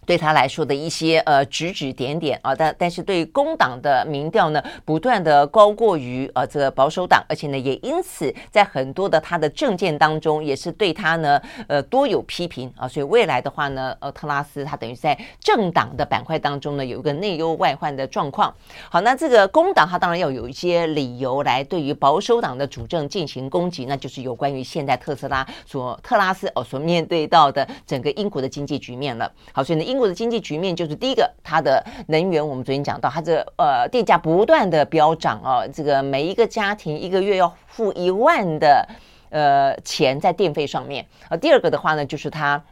[0.09, 18.51] 对他来说的一些呃指指点点啊，但但是对工党的民调呢，不断的高过于呃这个保守党，而且呢也因此在很多的他的政见当中也是对他呢呃多有批评啊，所以未来的话呢，呃特拉斯他等于在政党的板块当中呢有一个内忧外患的状况。
[18.89, 29.31] 好，那这个工党他当然要有一些理由来对于保守党的主政进行攻击，那就是有关于现在特斯拉所特拉斯哦所面对到的整个英国的经济局面了。
[29.53, 29.98] 好，所以呢英。
[29.99, 38.89] 国的经济局面就是第一个，它的能源，我们昨天讲到，它这呃电价不断的飙涨啊，这个每一个家庭一个月要付一万的
[39.31, 41.37] 呃钱在电费上面啊。
[41.37, 42.63] 第二个的话呢，就是它。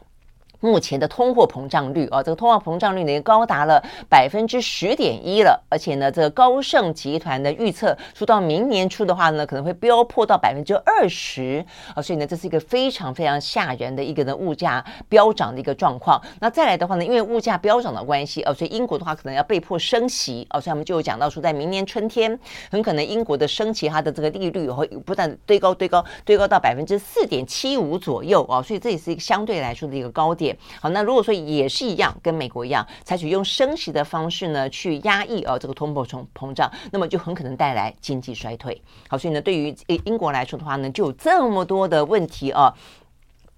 [0.59, 16.19] 目前的通货膨胀率啊，这个通货膨胀率呢，高达了百分之十点一了，而且呢，这个高盛集团的预测说到明年初的话呢，可能会飙破到百分之二十啊，所以呢，这是一个非常非常吓人的一个呢物价飙涨的一个状况。
[16.39, 22.37] 那再来的话呢，因为物价飙涨的关系哦，所以英国的话可能要被迫升息哦，所以我们就有讲到说，在明年春天，
[22.71, 30.46] 很可能英国的升息它的这个利率会不断堆高堆高堆高到百分之四点七五左右啊，所以这也是一个相对来说的一个高点。
[30.81, 38.81] 好，那如果说也是一样，跟美国一样，采取用升息的方式呢，去压抑啊这个通货膨膨胀，那么就很可能带来经济衰退。
[39.07, 42.73] 好，所以呢，对于英国来说的话呢，就有这么多的问题啊，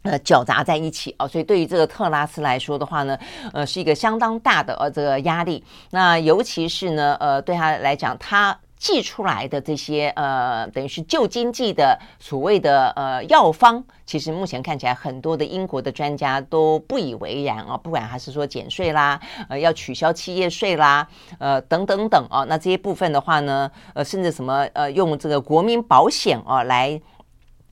[0.04, 3.18] 呃，搅杂在一起啊，所以对于这个特拉斯来说的话呢，
[3.54, 5.64] 呃，是一个相当大的呃这个压力。
[5.92, 8.58] 那尤其是呢，呃，对他来讲，他。
[8.80, 21.06] 寄出来的这些呃，等于是旧经济的所谓的呃药方，其实目前看起来很多的英国的专家都不以为然啊，不管还是说减税啦，呃，要取消企业税啦，
[21.38, 27.00] 呃，等等等啊，那这些部分的话呢，呃，甚至什么呃，用这个国民保险啊来。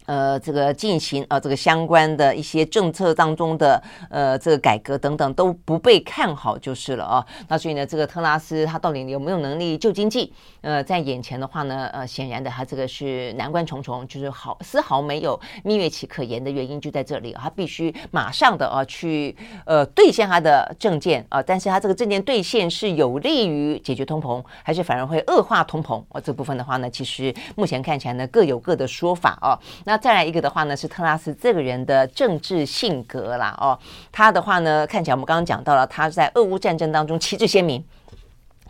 [0.08, 7.26] 呃，这个进行呃，这个相关的一些政策当中的呃，这个改革等等都不被看好就是了啊。
[7.50, 10.34] 那所以呢，这个特拉斯他到底有没有能力救经济？
[10.62, 26.02] 呃，在眼前的话呢，呃，显然的他这个是难关重重，就是好丝毫没有蜜月期可言的原因就在这里，他必须马上的啊去呃兑现他的政见啊，但是他这个政见兑现是有利于解决通膨，还是反而会恶化通膨？
[26.10, 29.60] 啊，这部分的话呢，其实目前看起来呢各有各的说法啊。
[29.86, 33.78] 那再来一个的话呢，是特拉斯这个人的政治性格啦哦，
[34.12, 37.84] 他的话呢，看起来我们刚刚讲到了，他在俄乌战争当中旗帜鲜明，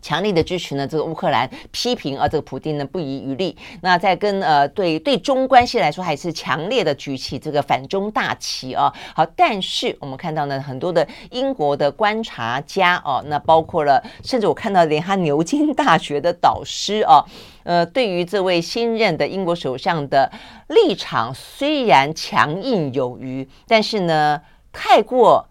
[0.02, 3.58] 强力的支持呢这个乌克兰，批评啊这个普丁呢不遗余力。
[3.82, 8.94] 那在跟呃对对中关系来说，还是强烈的举起这个反中大旗啊。
[9.16, 17.26] 好，但是我们看到呢，很多的英国的观察家哦，那包括了，甚至我看到连他牛津大学的导师哦。
[17.68, 20.32] 呃，对于这位新任的英国首相的
[20.70, 25.50] 立场，虽然强硬有余，但是呢，太过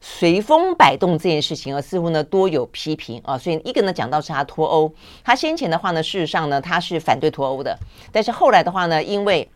[0.00, 3.36] 随风摆动这件事情啊，似乎呢多有批评啊。
[3.36, 4.90] 所以一个呢讲到是他脱欧，
[5.22, 7.78] 他先前的话呢，事实上呢他是反对脱欧的，
[8.10, 9.46] 但是后来的话呢，因为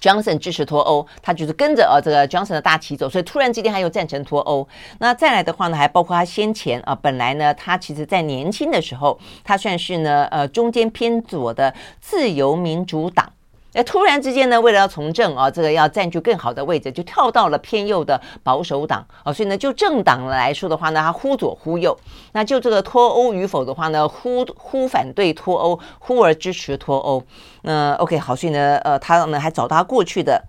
[0.00, 4.66] Johnson 支持脱欧，他就是跟着呃这个 Johnson 的大旗走，所以突然之间他又赞成脱欧。
[4.98, 13.32] 那再来的话呢，还包括他先前啊，本来呢，他其实在年轻的时候，他算是呢呃中间偏左的自由民主党。
[13.76, 19.30] 那突然之间呢，为了要从政啊，这个要占据更好的位置，就跳到了偏右的保守党啊。
[19.30, 21.94] 所以呢，就政党来说的话呢，他忽左忽右。
[22.32, 27.22] 那就这个脱欧与否的话呢，忽忽反对脱欧，忽而支持脱欧。
[27.62, 30.42] 那 OK，好，所以呢，呃，他呢还找他过去的。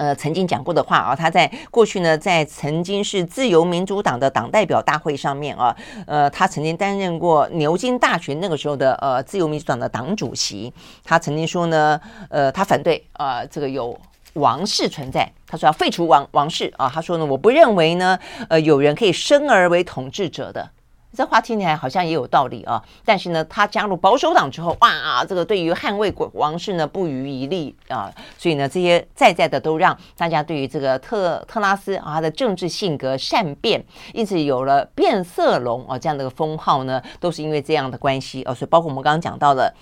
[0.00, 10.72] 呃，曾经讲过的话啊，他在过去呢，在曾经是自由民主党的党代表大会上面啊，呃，他曾经担任过牛津大学那个时候的呃自由民主党的党主席。
[11.04, 13.94] 他曾经说呢，呃，他反对啊、这个有
[14.32, 16.90] 王室存在，他说要废除王王室啊。
[16.90, 20.66] 他说呢，我不认为呢，呃，有人可以生而为统治者的。
[21.12, 39.74] 这话听起来好像也有道理啊，但是呢，他加入保守党之后，哇，这个对于捍卫国王室呢不遗余力啊，所以呢，这些在在的都让大家对于这个特特拉斯啊，他的政治性格善变，因此有了变色龙啊这样的一个封号呢，都是因为这样的关系啊，所以包括我们刚刚讲到的，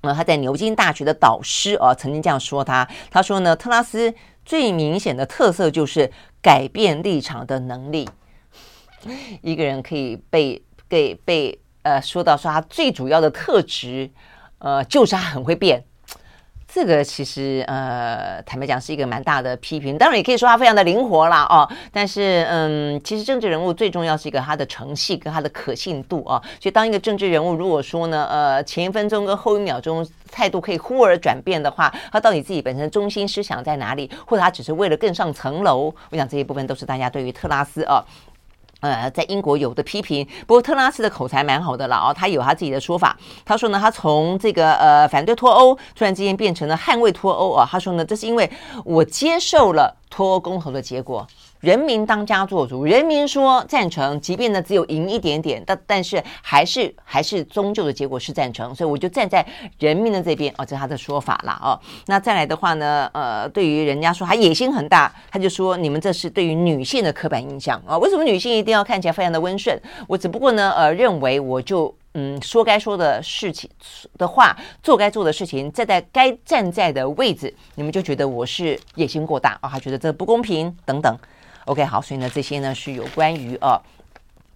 [0.00, 4.12] 呃，他在牛津大学的导师啊，曾经这样说他，他说呢，特拉斯
[4.44, 6.10] 最明显的特色就是
[6.42, 8.08] 改变立场的能力。
[9.42, 14.10] 一个人可以被给被呃说到说他最主要的特质，
[14.58, 15.82] 呃，就是他很会变。
[16.70, 19.96] 这个其实呃，坦白讲是一个蛮大的批评。
[19.96, 21.66] 当然也可以说他非常的灵活啦哦。
[21.90, 26.38] 但是嗯，其实政治人物最重要是一个他的诚信跟他的可信度啊。
[26.60, 35.92] 所以当一个政治人物如果说呢，呃，前一分钟跟后一秒钟态度可以忽而转变的话，他到底自己本身中心思想在哪里，或者他只是为了更上层楼？
[36.10, 38.04] 我想这一部分都是大家对于特拉斯啊。
[38.80, 43.16] 呃，在英国有的批评，不过特拉斯的口才蛮好的了哦，他有他自己的说法。
[43.44, 47.68] 他说呢，他从这个呃反对脱欧，突然之间变成了捍卫脱欧啊。
[47.70, 48.48] 他说呢，这是因为
[48.84, 51.26] 我接受了脱欧公投的结果。
[51.60, 59.44] 人民当家作主，人民说赞成，即便呢只有赢一点点，但但是还是还是终究的结果是赞成，所以我就站在
[59.78, 61.78] 人民的这边哦，这是他的说法啦哦。
[62.06, 69.80] 那再来的话呢，呃，对于人家说他野心很大，他就说你们这是对于女性的刻板印象啊，为什么女性一定要看起来非常的温顺？
[70.06, 71.94] 我只不过呢，呃，认为我就。
[72.14, 73.70] 嗯，说该说的事情
[74.16, 81.16] 的话，做该做的事情，站在该站在的位置，你们就觉得我是野心过大啊，还觉得这不公平等等。
[81.68, 83.78] OK，好，所以呢，这些呢是有关于啊。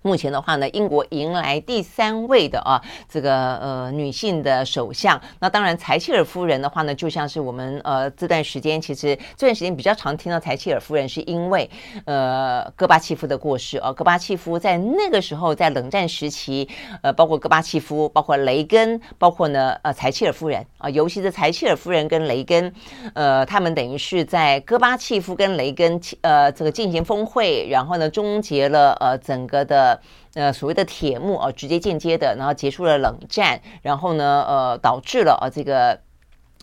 [0.03, 5.21] 目前的话呢，英国迎来第三位的啊，这个呃女性的首相。
[5.39, 11.71] 那当然，柴契尔夫人的话呢，就像是我们呃这段时间，其实这段时间比较常听到柴契尔夫人，是因为
[12.05, 13.93] 呃戈巴契夫的过世啊。
[13.93, 16.69] 戈巴契夫在那个时候，在冷战时期，
[17.03, 22.73] 呃，包括戈巴契夫，包括雷根，包括呢呃柴契尔夫人啊，尤其是柴契尔夫人跟雷根，
[23.15, 29.92] 呃，他们等于是在戈巴契夫跟雷根呃这个进行峰会，然后呢终结了呃整个的。
[30.35, 36.01] 呃，所谓的铁幕啊，直接间接的，然后结束了冷战，然后呢，呃，导致了啊这个。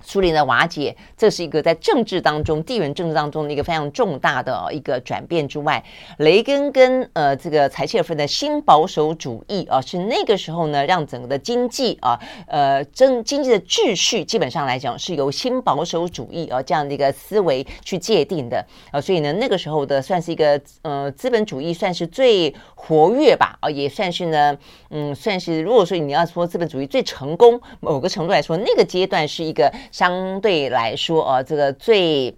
[0.02, 5.84] 苏联的瓦解，这是一个在政治当中、地缘政治当中的一个非常重大的一个转变之外，
[6.18, 24.58] 雷根跟呃这个柴契尔夫的新保守主义啊，是那个时候呢，让整个的经济啊，呃，经经济的秩序基本上来讲是由新保守主义啊这样的一个思维去界定的啊，所以呢，那个时候的算是一个呃资本主义算是最活跃吧啊，也算是呢，
[24.90, 29.72] 嗯，算是如果说你要说资本主义最成功，某个程度来说，那个阶段是一个。
[29.92, 32.38] 相对来说，呃，这个最。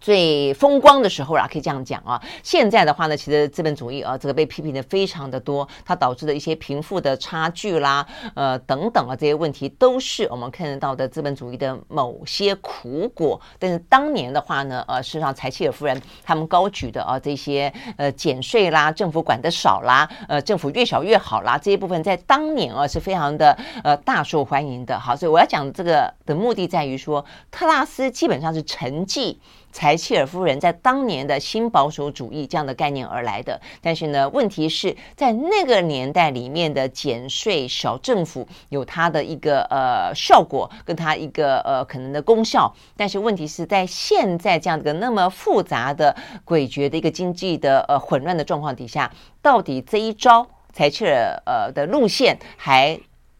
[0.00, 2.20] 最风光的时候啦，可以这样讲啊。
[2.42, 13.38] 现在的话呢，其实资本主义啊，这个被批评的非常的多，它导致的一些贫富的差距啦，呃等等啊，这些问题都是我们看得到的资本主义的某些苦果。
[13.58, 24.98] 但是当年的话呢，呃，事实上柴契尔夫人他们高举的啊这些呃减税啦，政府管得少啦，呃政府越小越好啦，这一部分在当年啊是非常的呃大受欢迎的。
[24.98, 29.36] 好，所以我要讲这个的目的在于说，特拉斯基本上是沉寂。
[29.72, 52.98] 柴契尔夫人在当年的新保守主义这样的概念而来的，但是呢，问题是在那个年代里面的减税小政府有它的一个呃效果，跟它一个呃可能的功效，但是问题是在现在这样的那么复杂的诡谲的一个经济的呃混乱的状况底下，到底这一招柴契尔呃的路线还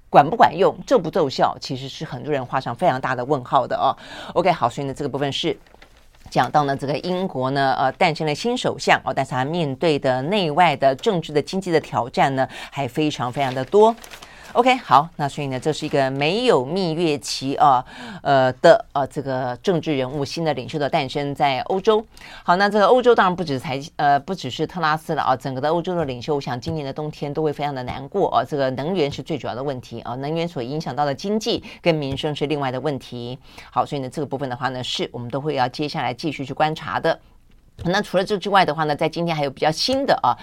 [0.08, 3.96] 管不管用，奏不奏效，其实是很多人画上非常大的问号的哦。
[4.34, 5.58] OK，好，所以呢，这个部分是。
[6.30, 13.94] 讲到呢，这个英国呢，呃，诞生了新首相哦，但是他面对的内外的政治的经济的挑战呢，还非常非常的多。
[14.52, 17.84] OK，好，那所以呢，这是一个没有蜜月期啊，
[18.20, 22.04] 呃的呃这个政治人物新的领袖的诞生在欧洲。
[22.42, 28.44] 好，那这个欧洲当然不止才呃不只是特拉斯了啊，整个的欧洲的领袖，我想今年的冬天都会非常的难过啊。
[28.44, 33.38] 这个能源是最主要的问题啊，能源所影响到的经济跟民生是另外的问题。
[33.70, 37.18] 好，所以呢，这个部分的话呢，是我们都会要接下来继续去观察的。
[37.84, 40.36] 那除了这之外的话呢，在今天还有比较新的啊，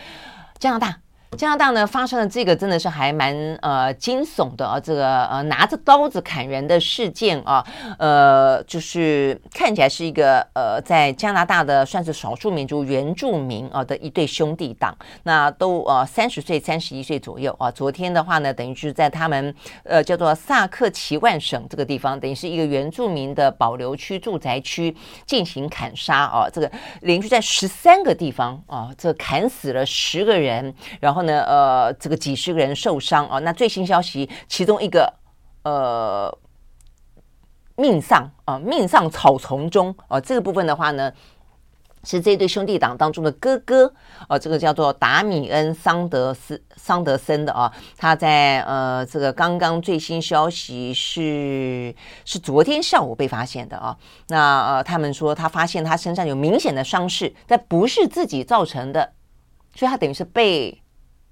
[0.60, 0.98] 加拿大。
[1.36, 7.64] 加拿大呢发生了这个真的是还蛮呃惊悚的啊，这个呃拿着刀子砍人的事件啊，
[8.00, 17.70] 呃就是看起来是一个呃在加拿大的算是少数民族原住民啊的一对兄弟党，那都呃三十岁三十一岁左右啊。
[17.70, 31.17] 昨天的话呢，等于是在他们呃叫做萨克齐万省这个地方，等于是一个原住民的保留区住宅区进行砍杀啊，这个连续在十三个地方啊，这砍死了十个人，然后。
[31.18, 33.40] 然后呢，呃，这个几十个人受伤啊。
[33.40, 35.12] 那最新消息，其中一个
[35.64, 36.32] 呃
[37.76, 40.22] 命丧啊，命丧草丛中啊。
[40.22, 41.12] 这个部分的话呢，
[42.04, 43.92] 是这对兄弟党当中的哥哥
[44.28, 47.74] 啊，这个叫做达米恩桑德斯桑德森的啊。
[47.98, 53.98] 他在呃，这个刚刚最新消息是是昨天下午被发现的啊。
[54.28, 59.14] 那呃，他们说他发现他身上有明显的伤势，但不是自己造成的，
[59.74, 60.80] 所以他等于是被。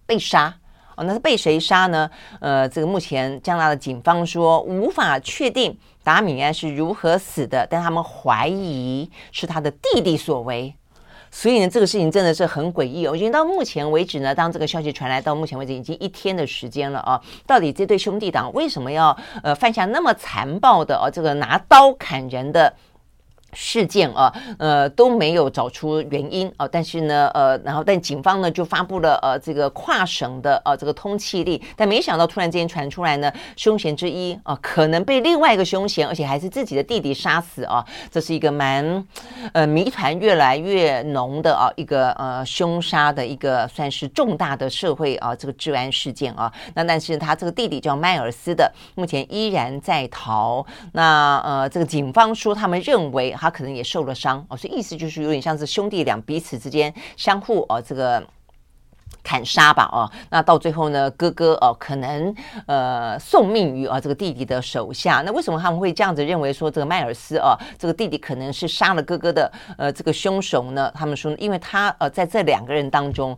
[0.05, 0.53] 被杀
[0.95, 2.09] 哦，那是被谁杀呢？
[2.39, 10.73] 呃，这个目前加拿大的警方说无法确定达米安是如何死的，但他们怀疑是他的弟弟所为。
[11.31, 13.11] 所以呢，这个事情真的是很诡异哦。
[13.11, 17.21] 我觉得到目前为止呢，当这个消息传来，到目前为止已经一天的时间了啊。
[17.45, 22.73] 到底这对兄弟党为什么要呃犯下那么残暴的哦这个拿刀砍人的
[23.55, 39.07] 事件啊，呃都没有找出原因啊，但是呢，呃，然后但警方呢就发布了呃这个跨省的呃这个通缉令，但没想到突然之间传出来呢，凶嫌之一啊可能被另外一个凶嫌，而且还是自己的弟弟杀死啊，这是一个蛮
[39.53, 53.33] 呃谜团越来越浓的啊一个呃凶杀的一个算是重大的社会啊这个治安事件啊，那但是他这个弟弟叫迈尔斯的，目前依然在逃，那呃这个警方说他们认为。
[53.45, 58.25] 他可能也受了伤哦，所以意思就是有点像是兄弟俩彼此之间相互哦这个
[59.21, 62.35] 砍杀吧哦，那到最后呢，哥哥哦可能
[62.65, 65.21] 呃送命于啊这个弟弟的手下。
[65.23, 70.91] 那为什么他们会这样子认为说这个迈尔斯哦这个弟弟可能是杀了哥哥的呃这个凶手呢？
[70.95, 73.37] 他们说，因为他呃在这两个人当中，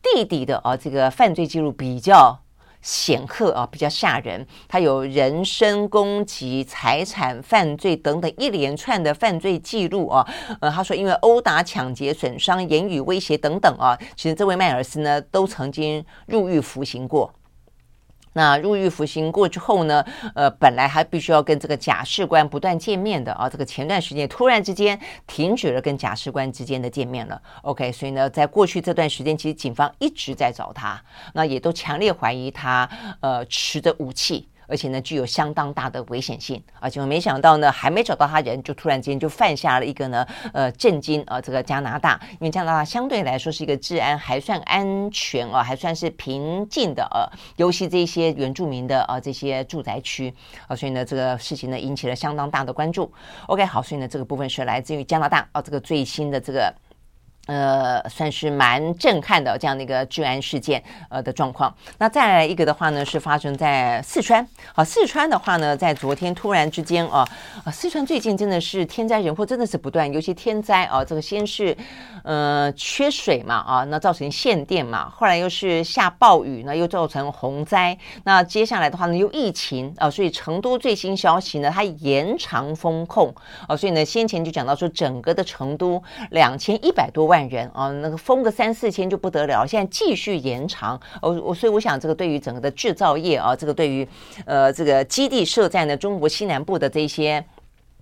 [0.00, 2.38] 弟弟的啊这个犯罪记录比较。
[2.82, 4.46] 显赫啊，比较吓人。
[4.68, 10.26] 他有人身攻击、财产犯罪等等一连串的犯罪记录啊。
[10.60, 17.32] 呃，他说因为殴打、抢劫、损伤、言语威胁等等啊，其实这位迈尔斯呢都曾经入狱服刑过。
[18.32, 20.04] 那入狱服刑过之后呢，
[20.34, 27.40] 呃，本来还必须要跟这个假释官不断见面的啊，这个前段时间突然之间停止了跟假释官之间的见面了。
[27.62, 31.02] OK，所以呢，在过去这段时间，其实警方一直在找他，
[31.34, 32.88] 那也都强烈怀疑他
[33.20, 34.48] 呃持着武器。
[34.70, 50.32] 而且呢，具有相当大的危险性，而且我没想到呢，还没找到他人，就突然间就犯下了一个呢，呃，震惊啊，这个加拿大，因为加拿大相对来说是一个治安还算安全啊，还算是平静的呃，尤其这些原住民的啊这些住宅区
[50.68, 53.12] 啊，所以呢，这个事情呢引起了相当大的关注。
[53.48, 56.72] OK，好，所以呢，这个部分是来自于加拿大啊，这个最新的这个。
[57.46, 61.74] 呃，算是蛮震撼的这样的一个治安事件，呃的状况。
[61.98, 64.46] 那再来一个的话呢，是发生在四川。
[64.74, 67.26] 好，四川的话呢，在昨天突然之间啊，
[67.64, 71.76] 啊，四川最近真的是天灾人祸真的是不断，尤其天灾啊，这个先是
[72.22, 77.96] 呃缺水嘛啊，那造成限电嘛，后来又是下暴雨，那又造成洪灾。
[78.24, 83.34] 那接下来的话呢，又疫情啊，所以成都最新消息呢，它延长封控
[83.66, 87.40] 啊，所以呢，先前就讲到说，整个的成都两千一百多万。
[87.50, 94.06] 人啊，那个封个三四千就不得了，现在继续延长，我我所以我想，这个对于整个的制造业啊，这个对于
[94.44, 97.42] 呃这个基地设在呢中国西南部的这些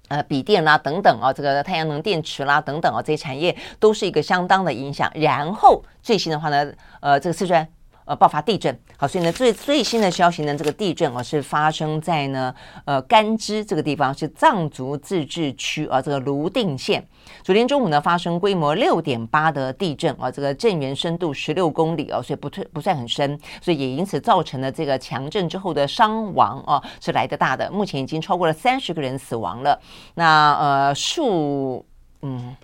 [0.09, 5.11] 呃笔电啦等等啊，这个太阳能电池啦等等啊，这些产业都是一个相当的影响。
[5.15, 7.67] 然后最新的话呢，呃，这个四川。
[8.09, 12.55] 呃，爆发地震，好，所以呢，最最新的消息呢，这个地震啊是发生在呢，
[12.87, 17.07] 呃，甘孜这个地方，是藏族自治区啊，这个泸定县。
[17.45, 29.79] 昨天中午呢，发生规模六点八的地震啊，这个震源深度十六公里啊，所以不不算很深，所以也因此造成了这个强震之后的伤亡啊是来得大的，目前已经超过了三十个人死亡了，
[30.15, 31.85] 那呃数
[32.23, 32.57] 嗯。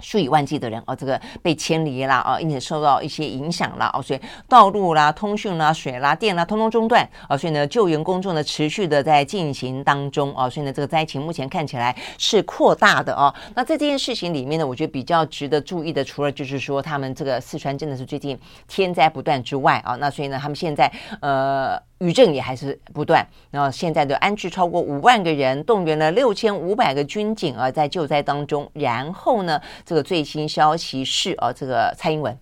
[0.00, 13.34] 数以万计的人啊，这个被迁离啦啊，因此受到一些影响啦啊，所以道路啦、通讯啦、水啦、电啦，通通中断啊，所以呢，救援工作呢持续的在进行当中啊，所以呢，这个灾情目前看起来是扩大的啊。
[13.54, 20.90] 那在这件事情里面呢，我觉得比较值得注意的，除了就是说他们这个四川真的是最近天灾不断之外啊，那所以呢，他们现在
[21.20, 21.89] 呃。
[22.00, 28.66] 余震也还是不断，然后现在的安置超过五万个人，动员了六千五百个军警啊，在救灾当中。
[28.72, 32.34] 然后呢，这个最新消息是啊，这个蔡英文，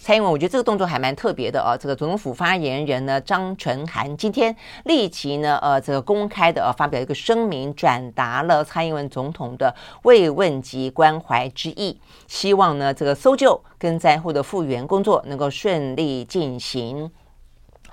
[0.00, 1.76] 蔡英文，我觉得这个动作还蛮特别的啊。
[1.76, 17.10] 这个总统府发言人呢，张纯涵今天立即呢，呃，这个公开的呃发表一个声明，转达了蔡英文总统的慰问及关怀之意，希望呢，这个搜救跟灾后的复原工作能够顺利进行。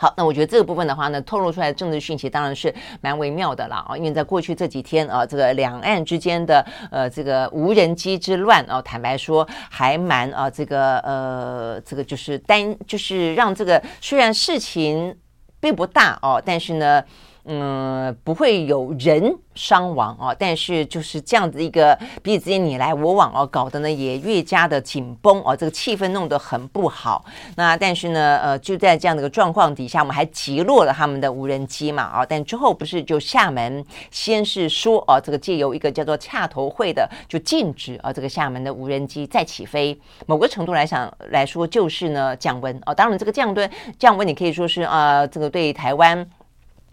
[0.01, 15.13] 好，那我觉得这个部分的话呢，透露出来的政治讯息当然是蛮微妙的啦啊，因为在过去这几天啊，这个两岸之间的呃这个无人机之乱啊，坦白说还蛮啊这个呃这个就是担就是让这个虽然事情
[15.59, 17.03] 并不大哦，但是呢。
[17.51, 27.25] 嗯，不会有人伤亡啊，但是就是这样子一个彼此之间你来我往哦，搞得呢也越加的紧绷哦，这个气氛弄得很不好。
[27.55, 39.99] 那但是呢，呃，就在这样的一个状况底下，我们还击落了他们的无人机嘛啊，但之后不是就厦门先是说哦，这个借由一个叫做洽头会的，就禁止啊这个厦门的无人机再起飞。
[40.27, 42.93] 某个程度来讲来说，就是呢降温哦。
[42.93, 46.23] 当然，这个降温降温，你可以说是啊，这个对台湾。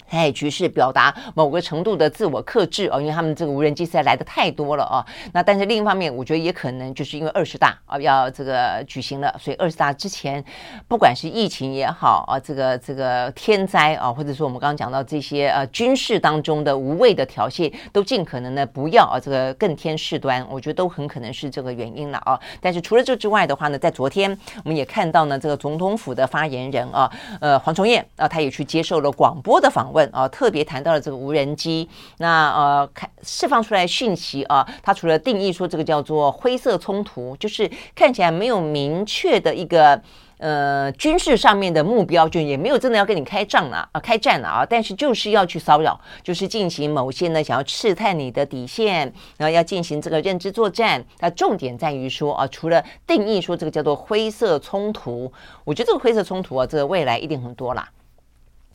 [0.08, 5.04] 哎局势表达某个程度的自我克制哦，因为他们这个无人机实在来的太多了哦。
[5.32, 10.44] 那但是另一方面，我觉得也可能就是因为二十大啊要这个举行了，所以二十大之前，
[10.86, 22.38] 不管是疫情也好啊，这个这个天灾啊，或者说我们刚刚讲到这些呃军事当中的无谓的挑衅，都尽可能的不要啊这个更添事端，我觉得都很可能是这个原因了啊。
[22.60, 24.30] 但是除了这之外的话呢，在昨天
[24.64, 29.95] 我们也看到呢，这个总统府的发言人啊，呃黄崇彦啊，他也去接受了广播的访问。
[29.96, 31.88] 问啊，特别谈到了这个无人机，
[32.18, 39.98] 那呃，看释放出来讯息啊，它除了定义说这个叫做灰色冲突，就是看起来没有明确的一个
[40.36, 51.02] 呃军事上面的目标，就也没有真的要跟你开战了啊，开战了啊，但是就是要去骚扰，就是进行某些呢想要试探你的底线，然后要进行这个认知作战。
[51.20, 55.32] 那重点在于说啊，除了定义说这个叫做灰色冲突，
[55.64, 57.88] 我觉得这个灰色冲突啊，这个未来一定很多啦。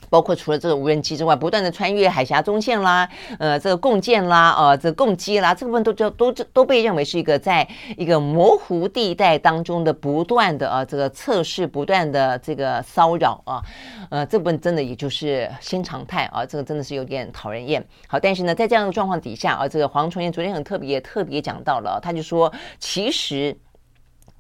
[0.10, 3.08] 包括除了这个无人机之外，不断的穿越海峡中线啦，
[3.40, 13.62] 呃，这个共建啦，呃，这个共机啦，这部分都就都都被认为是一个在一个模糊地带当中的不断的啊，这个测试，不断的这个骚扰啊，
[14.10, 17.86] 呃，这部分真的也就是新常态啊，这个真的是有点讨人厌。
[18.08, 23.56] 好，但是呢，在这样的状况底下啊，这个黄崇彦昨天很特别，特别讲到了，他就说，其实。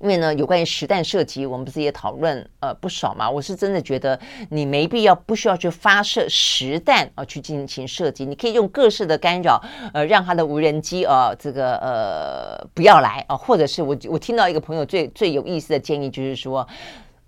[0.02, 3.30] 因为呢，有关于实弹射击，我们不是也讨论呃不少嘛？
[3.30, 8.26] 我是真的觉得你没必要，不需要去发射实弹啊、去进行射击。
[8.26, 9.62] 你可以用各式的干扰，
[9.94, 16.68] 呃，让他的无人机啊、呃，这个呃不要来啊、或者是我我听到一个朋友最最有意思的建议，就是说，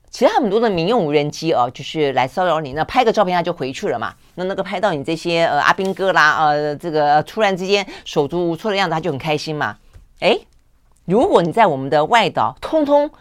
[0.10, 4.16] 其他很多的民用无人机啊、就是来骚扰你，那拍个照片他就回去了嘛。
[4.34, 9.78] 那那个拍到你这些呃阿兵哥啦，呃，这个突然之间手足无措的样子，他就很开心嘛，
[10.22, 10.48] 诶。
[11.06, 13.12] 如果你在我们的外岛通通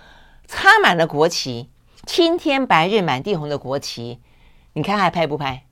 [0.46, 1.68] 插满了国旗，
[2.06, 4.20] 青天白日满地红的国旗，
[4.74, 5.64] 你看还拍不拍？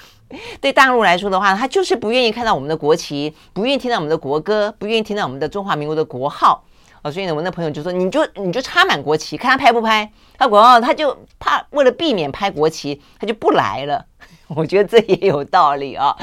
[0.60, 6.64] 对大陆来说的话，他就是不愿意看到我们的国旗，不愿意听到我们的国歌，不愿意听到我们的中华民国的国号。
[7.02, 14.04] 哦，所以呢，我那朋友就说：“你就你就插满国旗，看他拍不拍？”他国号他就怕为了避免拍国旗， 他就不来了。
[14.48, 16.14] 我觉得这也有道理啊。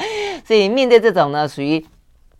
[0.46, 1.84] 所以面对这种呢，属于。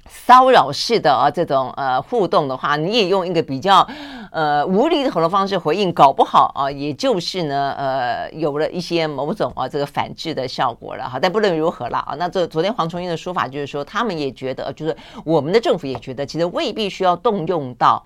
[0.07, 3.87] 骚扰式的啊，这种呃互动的话，你也用一个比较
[4.31, 11.19] 呃无厘头的方式回应，搞不好啊，也就是呢呃有了一些某种啊这个反制的效果了哈。
[11.21, 18.05] 但不论如何了啊，那这昨天黄崇英的说法就是说，他们也觉得，就是我们的政府也觉得，其实未必需要动用到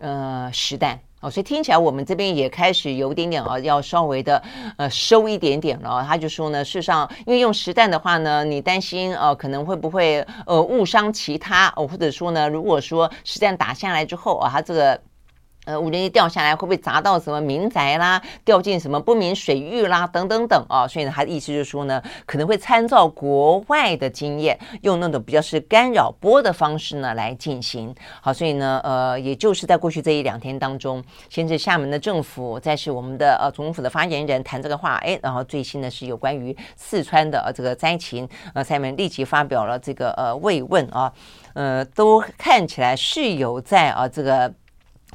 [0.00, 0.98] 呃实弹。
[1.30, 4.42] 所以听起来我们这边也开始有点点啊，要稍微的
[4.76, 6.04] 呃收一点点了。
[6.06, 15.00] 他就说呢，事实上，因为用实弹的话呢，你担心呃可能会不会呃误伤其他哦，或者说呢，如果说实弹打下来之后啊，他这个。
[15.66, 18.22] 呃，无人机掉下来会不会砸到什么民宅啦？
[18.44, 20.06] 掉进什么不明水域啦？
[20.06, 20.86] 等等等啊！
[20.86, 27.92] 所以呢，他的意思就是说呢，可能会参照国外的经验，用那种比较是干扰波的方式呢来进行。
[28.20, 41.12] 好，所以呢，呃，也就是在过去这一两天当中，先是厦门的政府，再是我们的呃总统府的发言人谈这个话，哎，然后最新的是有关于四川的呃这个灾情，呃，下面立即发表了这个呃慰问啊，
[41.54, 44.54] 呃，都看起来是有在啊这个。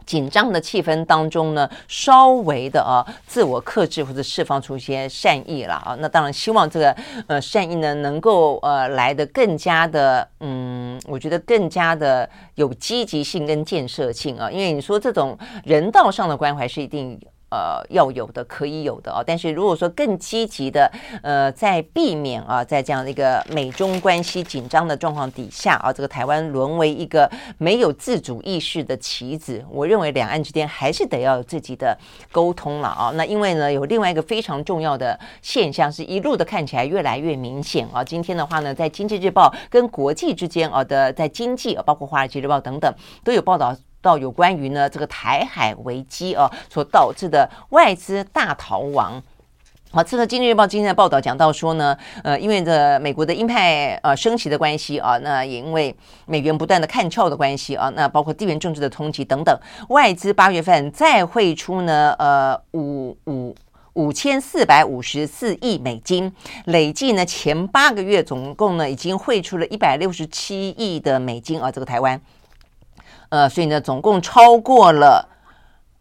[0.06, 5.96] 紧张的气氛当中呢，稍微的啊自我克制或者释放出一些善意了啊。
[6.00, 6.96] 那当然希望这个
[7.28, 14.50] 呃善意呢能够呃来的更加的嗯，我觉得更加的有积极性跟建设性啊。
[14.50, 17.20] 因为你说这种人道上的关怀是一定。
[17.52, 20.90] 呃，要有的可以有的啊，但是如果说更积极的，
[21.22, 31.98] 呃，在避免啊，在这样的一个美中关系紧张的状况底下啊，这个台湾沦为一个没有自主意识的棋子，我认为两岸之间还是得要有自己的
[32.32, 33.12] 沟通了啊。
[33.16, 38.02] 那因为呢，有另外一个非常重要的现象，是一路的看起来越来越明显啊。
[38.02, 42.94] 今天的话呢，在经济日报跟国际之间啊的，在经济啊，包括华尔街日报等等
[43.26, 43.76] 都有报道。
[44.02, 49.22] 到有关于呢这个台海危机啊所导致的外资大逃亡，
[49.92, 55.96] 好，这个《经济日报》今天的报道讲到说呢，呃，因为这美国的鹰派呃升级的关系啊，那也因为
[56.26, 59.54] 美元不断的看俏的关系啊，那包括地缘政治的冲击等等，
[59.90, 63.54] 外资八月份再汇出呢呃五五
[63.94, 66.34] 五千四百五十四亿美金，
[66.66, 72.20] 累计呢前八个月总共呢已经汇出了一百六十七亿的美金啊，这个台湾。
[73.32, 75.30] 呃，所以呢，总共超过了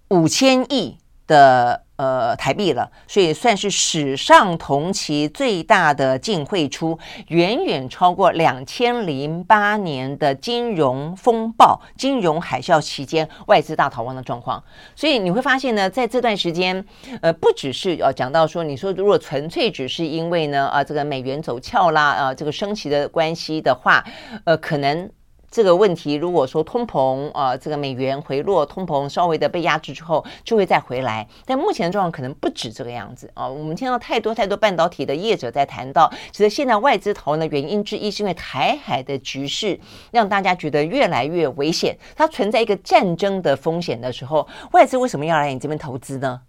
[0.08, 14.60] 五千亿的呃台币了，所以算是史上同期最大的净汇出，远远超过两千零八年的金融风暴、金融海啸期间外资大逃亡的状况。
[14.96, 16.84] 所以你会发现呢，在这段时间，
[17.22, 24.04] 呃，不只是呃讲到说，你说如果纯粹只是因为呢，啊，这个美元走俏啦，啊，这个升息的关系的话，
[24.44, 25.08] 呃，可能。
[25.50, 31.26] 这个问题，如果说通膨啊、这个美元回落，通膨稍微的被压制之后，就会再回来。
[31.44, 39.78] 但目前的状况可能不止这个样子啊、我们听到太多太多半导体的业者在谈到，其实现在外资投呢原因之一，是因为台海的局势
[40.12, 46.42] 让大家觉得越来越危险，它存在一个战争的风险的时候，外资为什么要来你这边投资呢？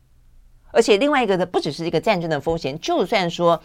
[0.71, 3.59] 而且另外一个呢，不只是一个战争的风险，就算说。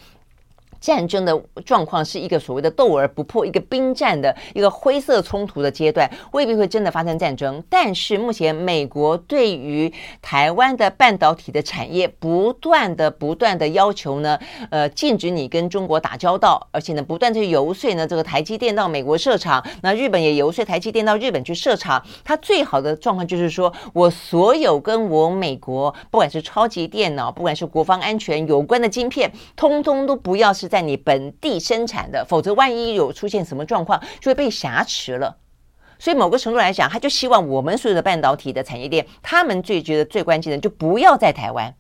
[0.80, 7.62] 战争的状况是一个所谓的斗而不破，一个兵战的一个灰色冲突的阶段，未必会真的发生战争。
[7.70, 14.38] 但是目前美国对于台湾的半导体的产业不断的不断的要求呢，
[14.70, 22.04] 呃，禁止你跟中国打交道，而且呢，不断的游说呢，这个台积电到美国设厂，那日本也游说台积电到日本去设厂。
[22.22, 30.65] 它最好的状况就是说我所有跟我美国不管是超级电脑，不管是国防安全有关的晶片，通通都不要是。
[30.68, 35.38] 在你本地生产的，否则万一有出现什么状况，就会被挟持了。
[35.98, 41.74] 所以某个程度来讲，他就希望我们所有的半导体的产业链，他们最觉得最关键的就不要在台湾。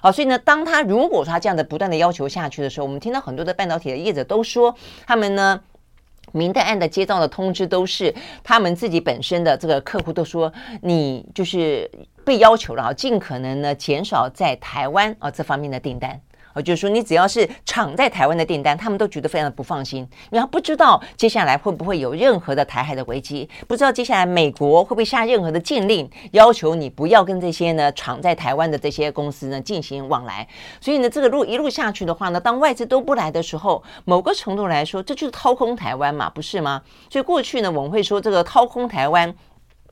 [0.00, 4.74] 好，所以呢，当他如果说他这样的不断的要求下去的时候，我们听到很多的半导体的业者都说，
[5.06, 5.60] 他们呢
[6.32, 8.12] 明的暗的接到的通知都是
[8.42, 11.88] 他们自己本身的这个客户都说，你就是
[12.24, 16.20] 被要求了啊，尽可能呢减少在台湾啊这方面的订单。
[16.54, 20.00] 我就是说，你只要是厂在台湾的订单，他们都觉得非常的不放心，
[20.30, 30.46] 因为他不知道接下来会不会有任何的台海的危机，不知道接下来美国会不会下任何的禁令，要求你不要跟这些呢厂在台湾的这些公司呢进行往来。
[30.80, 36.82] 所以呢，这个路一路下去的话呢，当外资都不来的时候，某个程度来说，这就是掏空台湾嘛，不是吗？
[37.10, 39.34] 所以过去呢，我们会说这个掏空台湾。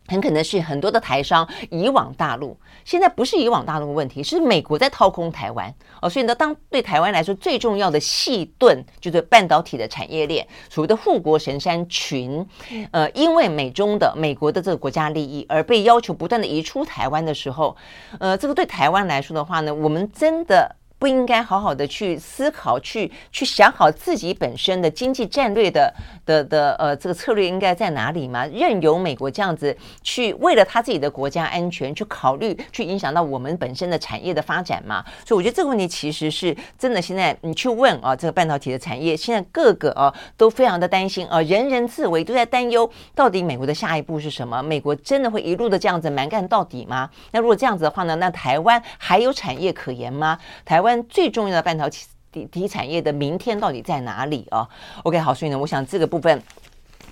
[0.06, 5.72] 很可能是很多的台商以往大陆，现在不是以往大陆的问题，是美国在掏空台湾
[6.02, 6.10] 哦。
[6.10, 12.44] 所以呢，当对台湾来说最重要的细盾，就是半导体的产业链，所谓的护国神山群，
[12.90, 17.76] 呃，因为美中的美国的这个国家利益而被要求不断的移出台湾的时候，
[18.18, 20.76] 呃，这个对台湾来说的话呢，我们真的。
[21.00, 25.92] 不应该好好的去思考，去去想好自己本身的经济战略的
[26.26, 28.46] 的的呃这个策略应该在哪里吗？
[28.52, 35.02] 任由美国这样子去为了他自己的国家安全去考虑，去影响到我们本身的产业的发展吗？
[35.24, 37.00] 所以我觉得这个问题其实是真的。
[37.00, 44.62] 现在你去问啊，这个半导体的产业，现在各个啊都非常的担心啊，人人自危，都在担忧到底美国的下一步是什么？
[44.62, 47.08] 美国真的会一路的这样子蛮干到底吗？
[47.30, 50.38] 那如果这样子的话呢，那台湾还有产业可言吗？
[50.66, 50.89] 台湾。
[51.08, 52.06] 最重要的半导体
[52.46, 54.68] 体产业的明天到底在哪里啊
[55.02, 56.40] ？OK，好，所以呢，我想这个部分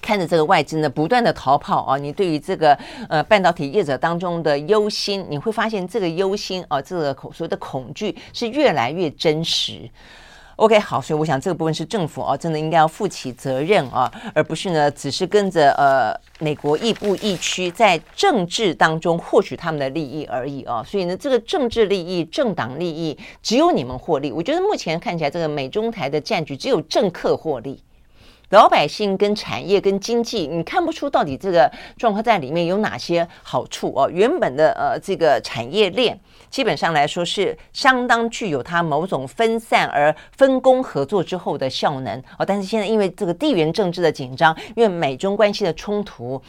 [0.00, 9.90] 看着这个外资呢不断的逃跑啊，你对于这个呃半导体业者当中的忧心，你会发现这个忧心啊，这个所谓的恐惧是越来越真实。
[10.58, 20.82] OK，好，所以我想这个部分是政府啊，真的应该要负起责任啊，而不是呢，只是跟着呃美国亦步亦趋，在政治当中获取他们的利益而已啊。
[20.82, 24.32] 所以呢，这个政治利益、政党利益，只有你们获利。
[24.32, 27.80] 我觉得目前看起来，这个美中台的战局只有政客获利。
[28.50, 34.08] 老百姓跟产业跟经济，你看不出到底这个状况在里面有哪些好处哦。
[34.10, 36.18] 原本的呃这个产业链
[36.48, 42.46] 基本上来说是相当具有它某种分散而分工合作之后的效能哦。
[42.46, 46.40] 但是现在因为这个地缘政治的紧张，因为美中关系的冲突，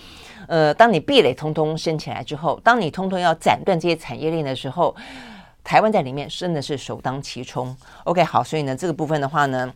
[0.47, 4.95] 呃，当你壁垒通通升起来之后，当你通通要斩断这些产业链的时候，
[5.65, 7.75] 台湾在里面真的是首当其冲。
[8.05, 9.73] OK，好，所以呢这个部分的话呢。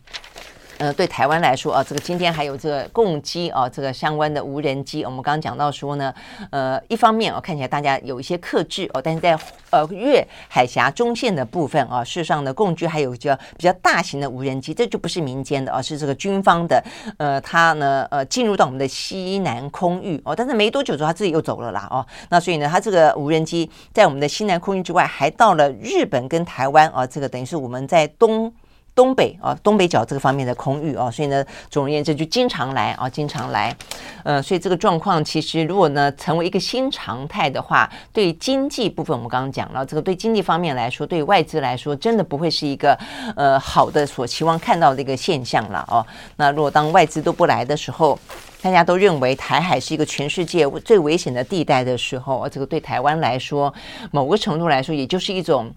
[0.78, 6.12] 呃，对台湾来说啊，这个今天还有这个共机啊，这个相关的无人机，我们刚刚讲到说呢，
[6.50, 9.38] 呃，一方面啊，看起来大家有一些克制哦，但是在
[9.70, 16.82] 呃越海峡中线的部分啊，事实上呢，共居还有一个比较大型的无人机，这就不是民间的啊，是这个军方的，
[17.18, 28.52] 呃，它呢呃进入到我们的西南空域哦，但是没多久之后它自己又走了啦哦，那所以呢，它这个无人机在我们的西南空域之外，还到了日本跟台湾啊，这个等于是我们在东。
[28.94, 33.76] 东北啊，东北角这个方面的空域啊，所以呢，总而言之就经常来啊，经常来，
[34.22, 42.96] 呃，所以这个状况其实如果呢成为一个新常态的话，对经济部分我们刚刚讲了，这个对经济方面来说，对外资来说，真的不会是一个
[43.34, 46.06] 呃好的所期望看到的一个现象了哦。
[46.36, 48.16] 那如果当外资都不来的时候，
[48.62, 53.74] 大家都认为台海是一个全世界最危险的地带的时候，这个对台湾来说，
[54.12, 55.70] 某个程度来说，也就是一种。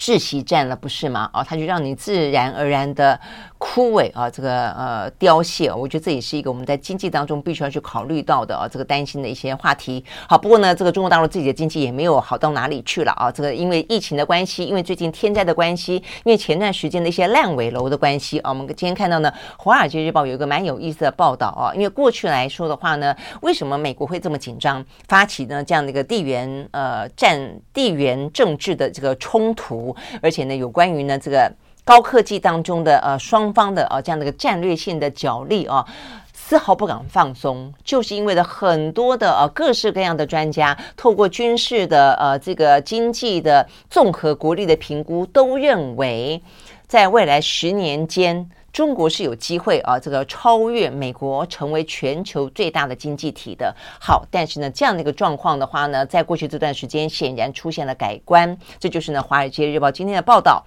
[0.00, 1.28] 窒息战了，不是吗？
[1.34, 3.20] 哦，它就让你自然而然的
[3.58, 5.70] 枯萎啊，这个呃凋谢。
[5.70, 10.02] 我觉得这也是一个我们在经济当中必须要去考虑到的啊，这个担心的一些话题。
[10.26, 13.30] 好，不过呢，这个中国大陆自己的经济也没有好到哪里去了啊。
[13.30, 19.30] 这个因为疫情的关系，因为最近天灾的关系，因为前段时间的一些烂尾楼的关系啊，我们今天看到呢，
[19.62, 21.74] 《华尔街日报》有一个蛮有意思的报道啊。
[21.74, 27.38] 因为过去来说的话呢，为什么美国会这么紧张，发起呢这样的一个地缘呃战
[27.74, 29.89] 地缘政治的这个冲突？
[30.22, 31.52] 而且呢，有关于呢这个
[31.84, 35.84] 高科技当中的呃双方的呃这样的一个战略性的角力啊，
[36.32, 46.42] 丝毫不敢放松，就是因为的很多的呃各式各样的专家透过军事的呃这个经济的综合国力的评估，都认为
[46.86, 48.50] 在未来十年间。
[48.72, 53.74] 中国是有机会啊，这个超越美国成为全球最大的经济体的。
[54.00, 58.56] 好，但是呢，这样的一个状况的话呢，在过去这段时间显然出现了改观。
[58.78, 60.64] 这就是呢，《华尔街日报》今天的报道。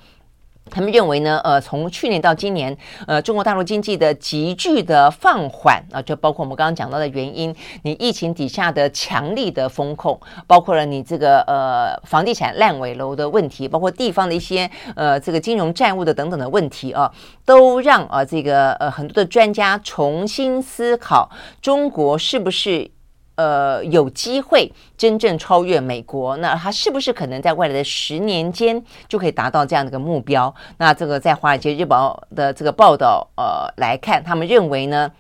[0.71, 7.53] 他们认为呢，呃，从去年到今年，呃，中国大陆经济的急剧的放缓啊，就包括我们刚刚讲到的原因，
[7.83, 17.11] 你疫情底下的强力的风控，包括了你这个呃房地产烂尾楼的问题，包括地方的一些呃这个金融债务的等等的问题啊，
[17.45, 21.29] 都让啊这个呃很多的专家重新思考
[21.61, 22.89] 中国是不是。
[23.35, 30.53] 呃，有机会真正超越美国，那它是不是可能在未来的十年间就可以达到这样的一个目标？
[30.77, 35.11] 那这个在《华尔街日报》的这个报道呃来看，他们认为呢。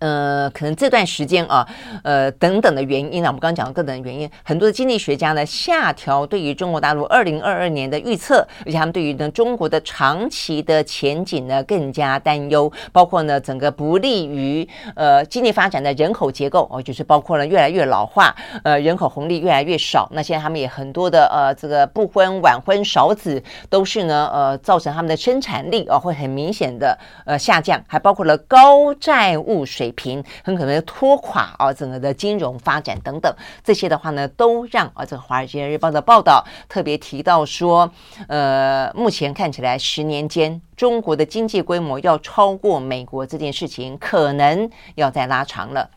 [0.00, 1.66] 呃，可能这段时间啊，
[2.04, 18.32] 呃，等等的原因呢、我们刚刚讲的各等的原因，很多的经济学家呢下调对于中国大陆二零二二年的预测，而且他们对于呢中国的长期的前景呢更加担忧，包括呢整个不利于呃经济发展的人口结构哦，就是包括了越来越老化，
[18.62, 20.08] 呃，人口红利越来越少。
[20.12, 29.87] 那现在他们也很多的呃这个不婚晚婚少子，都是呢呃造成他们的生产力哦会很明显的呃下降，还包括了高债务水。
[29.88, 33.34] 水平很可能拖垮啊，整个的金融发展等等，
[33.64, 37.90] 这些的话呢，都让啊这个《华尔街日报》的报道特别提到说，
[38.28, 45.88] 呃，目前看起来十年间中国的经济规模要超过美国这件事情，可能要再拉长了。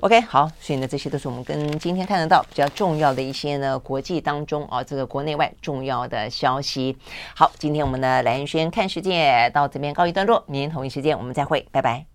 [0.00, 6.96] OK，好，所以呢，这些都是我们跟今天看得到比较重要的一些呢国际当中啊，这个国内外重要的消息。
[7.36, 12.13] 好，今天我们的蓝轩看世界到这边告一段落，明天同一时间我们再会，拜拜。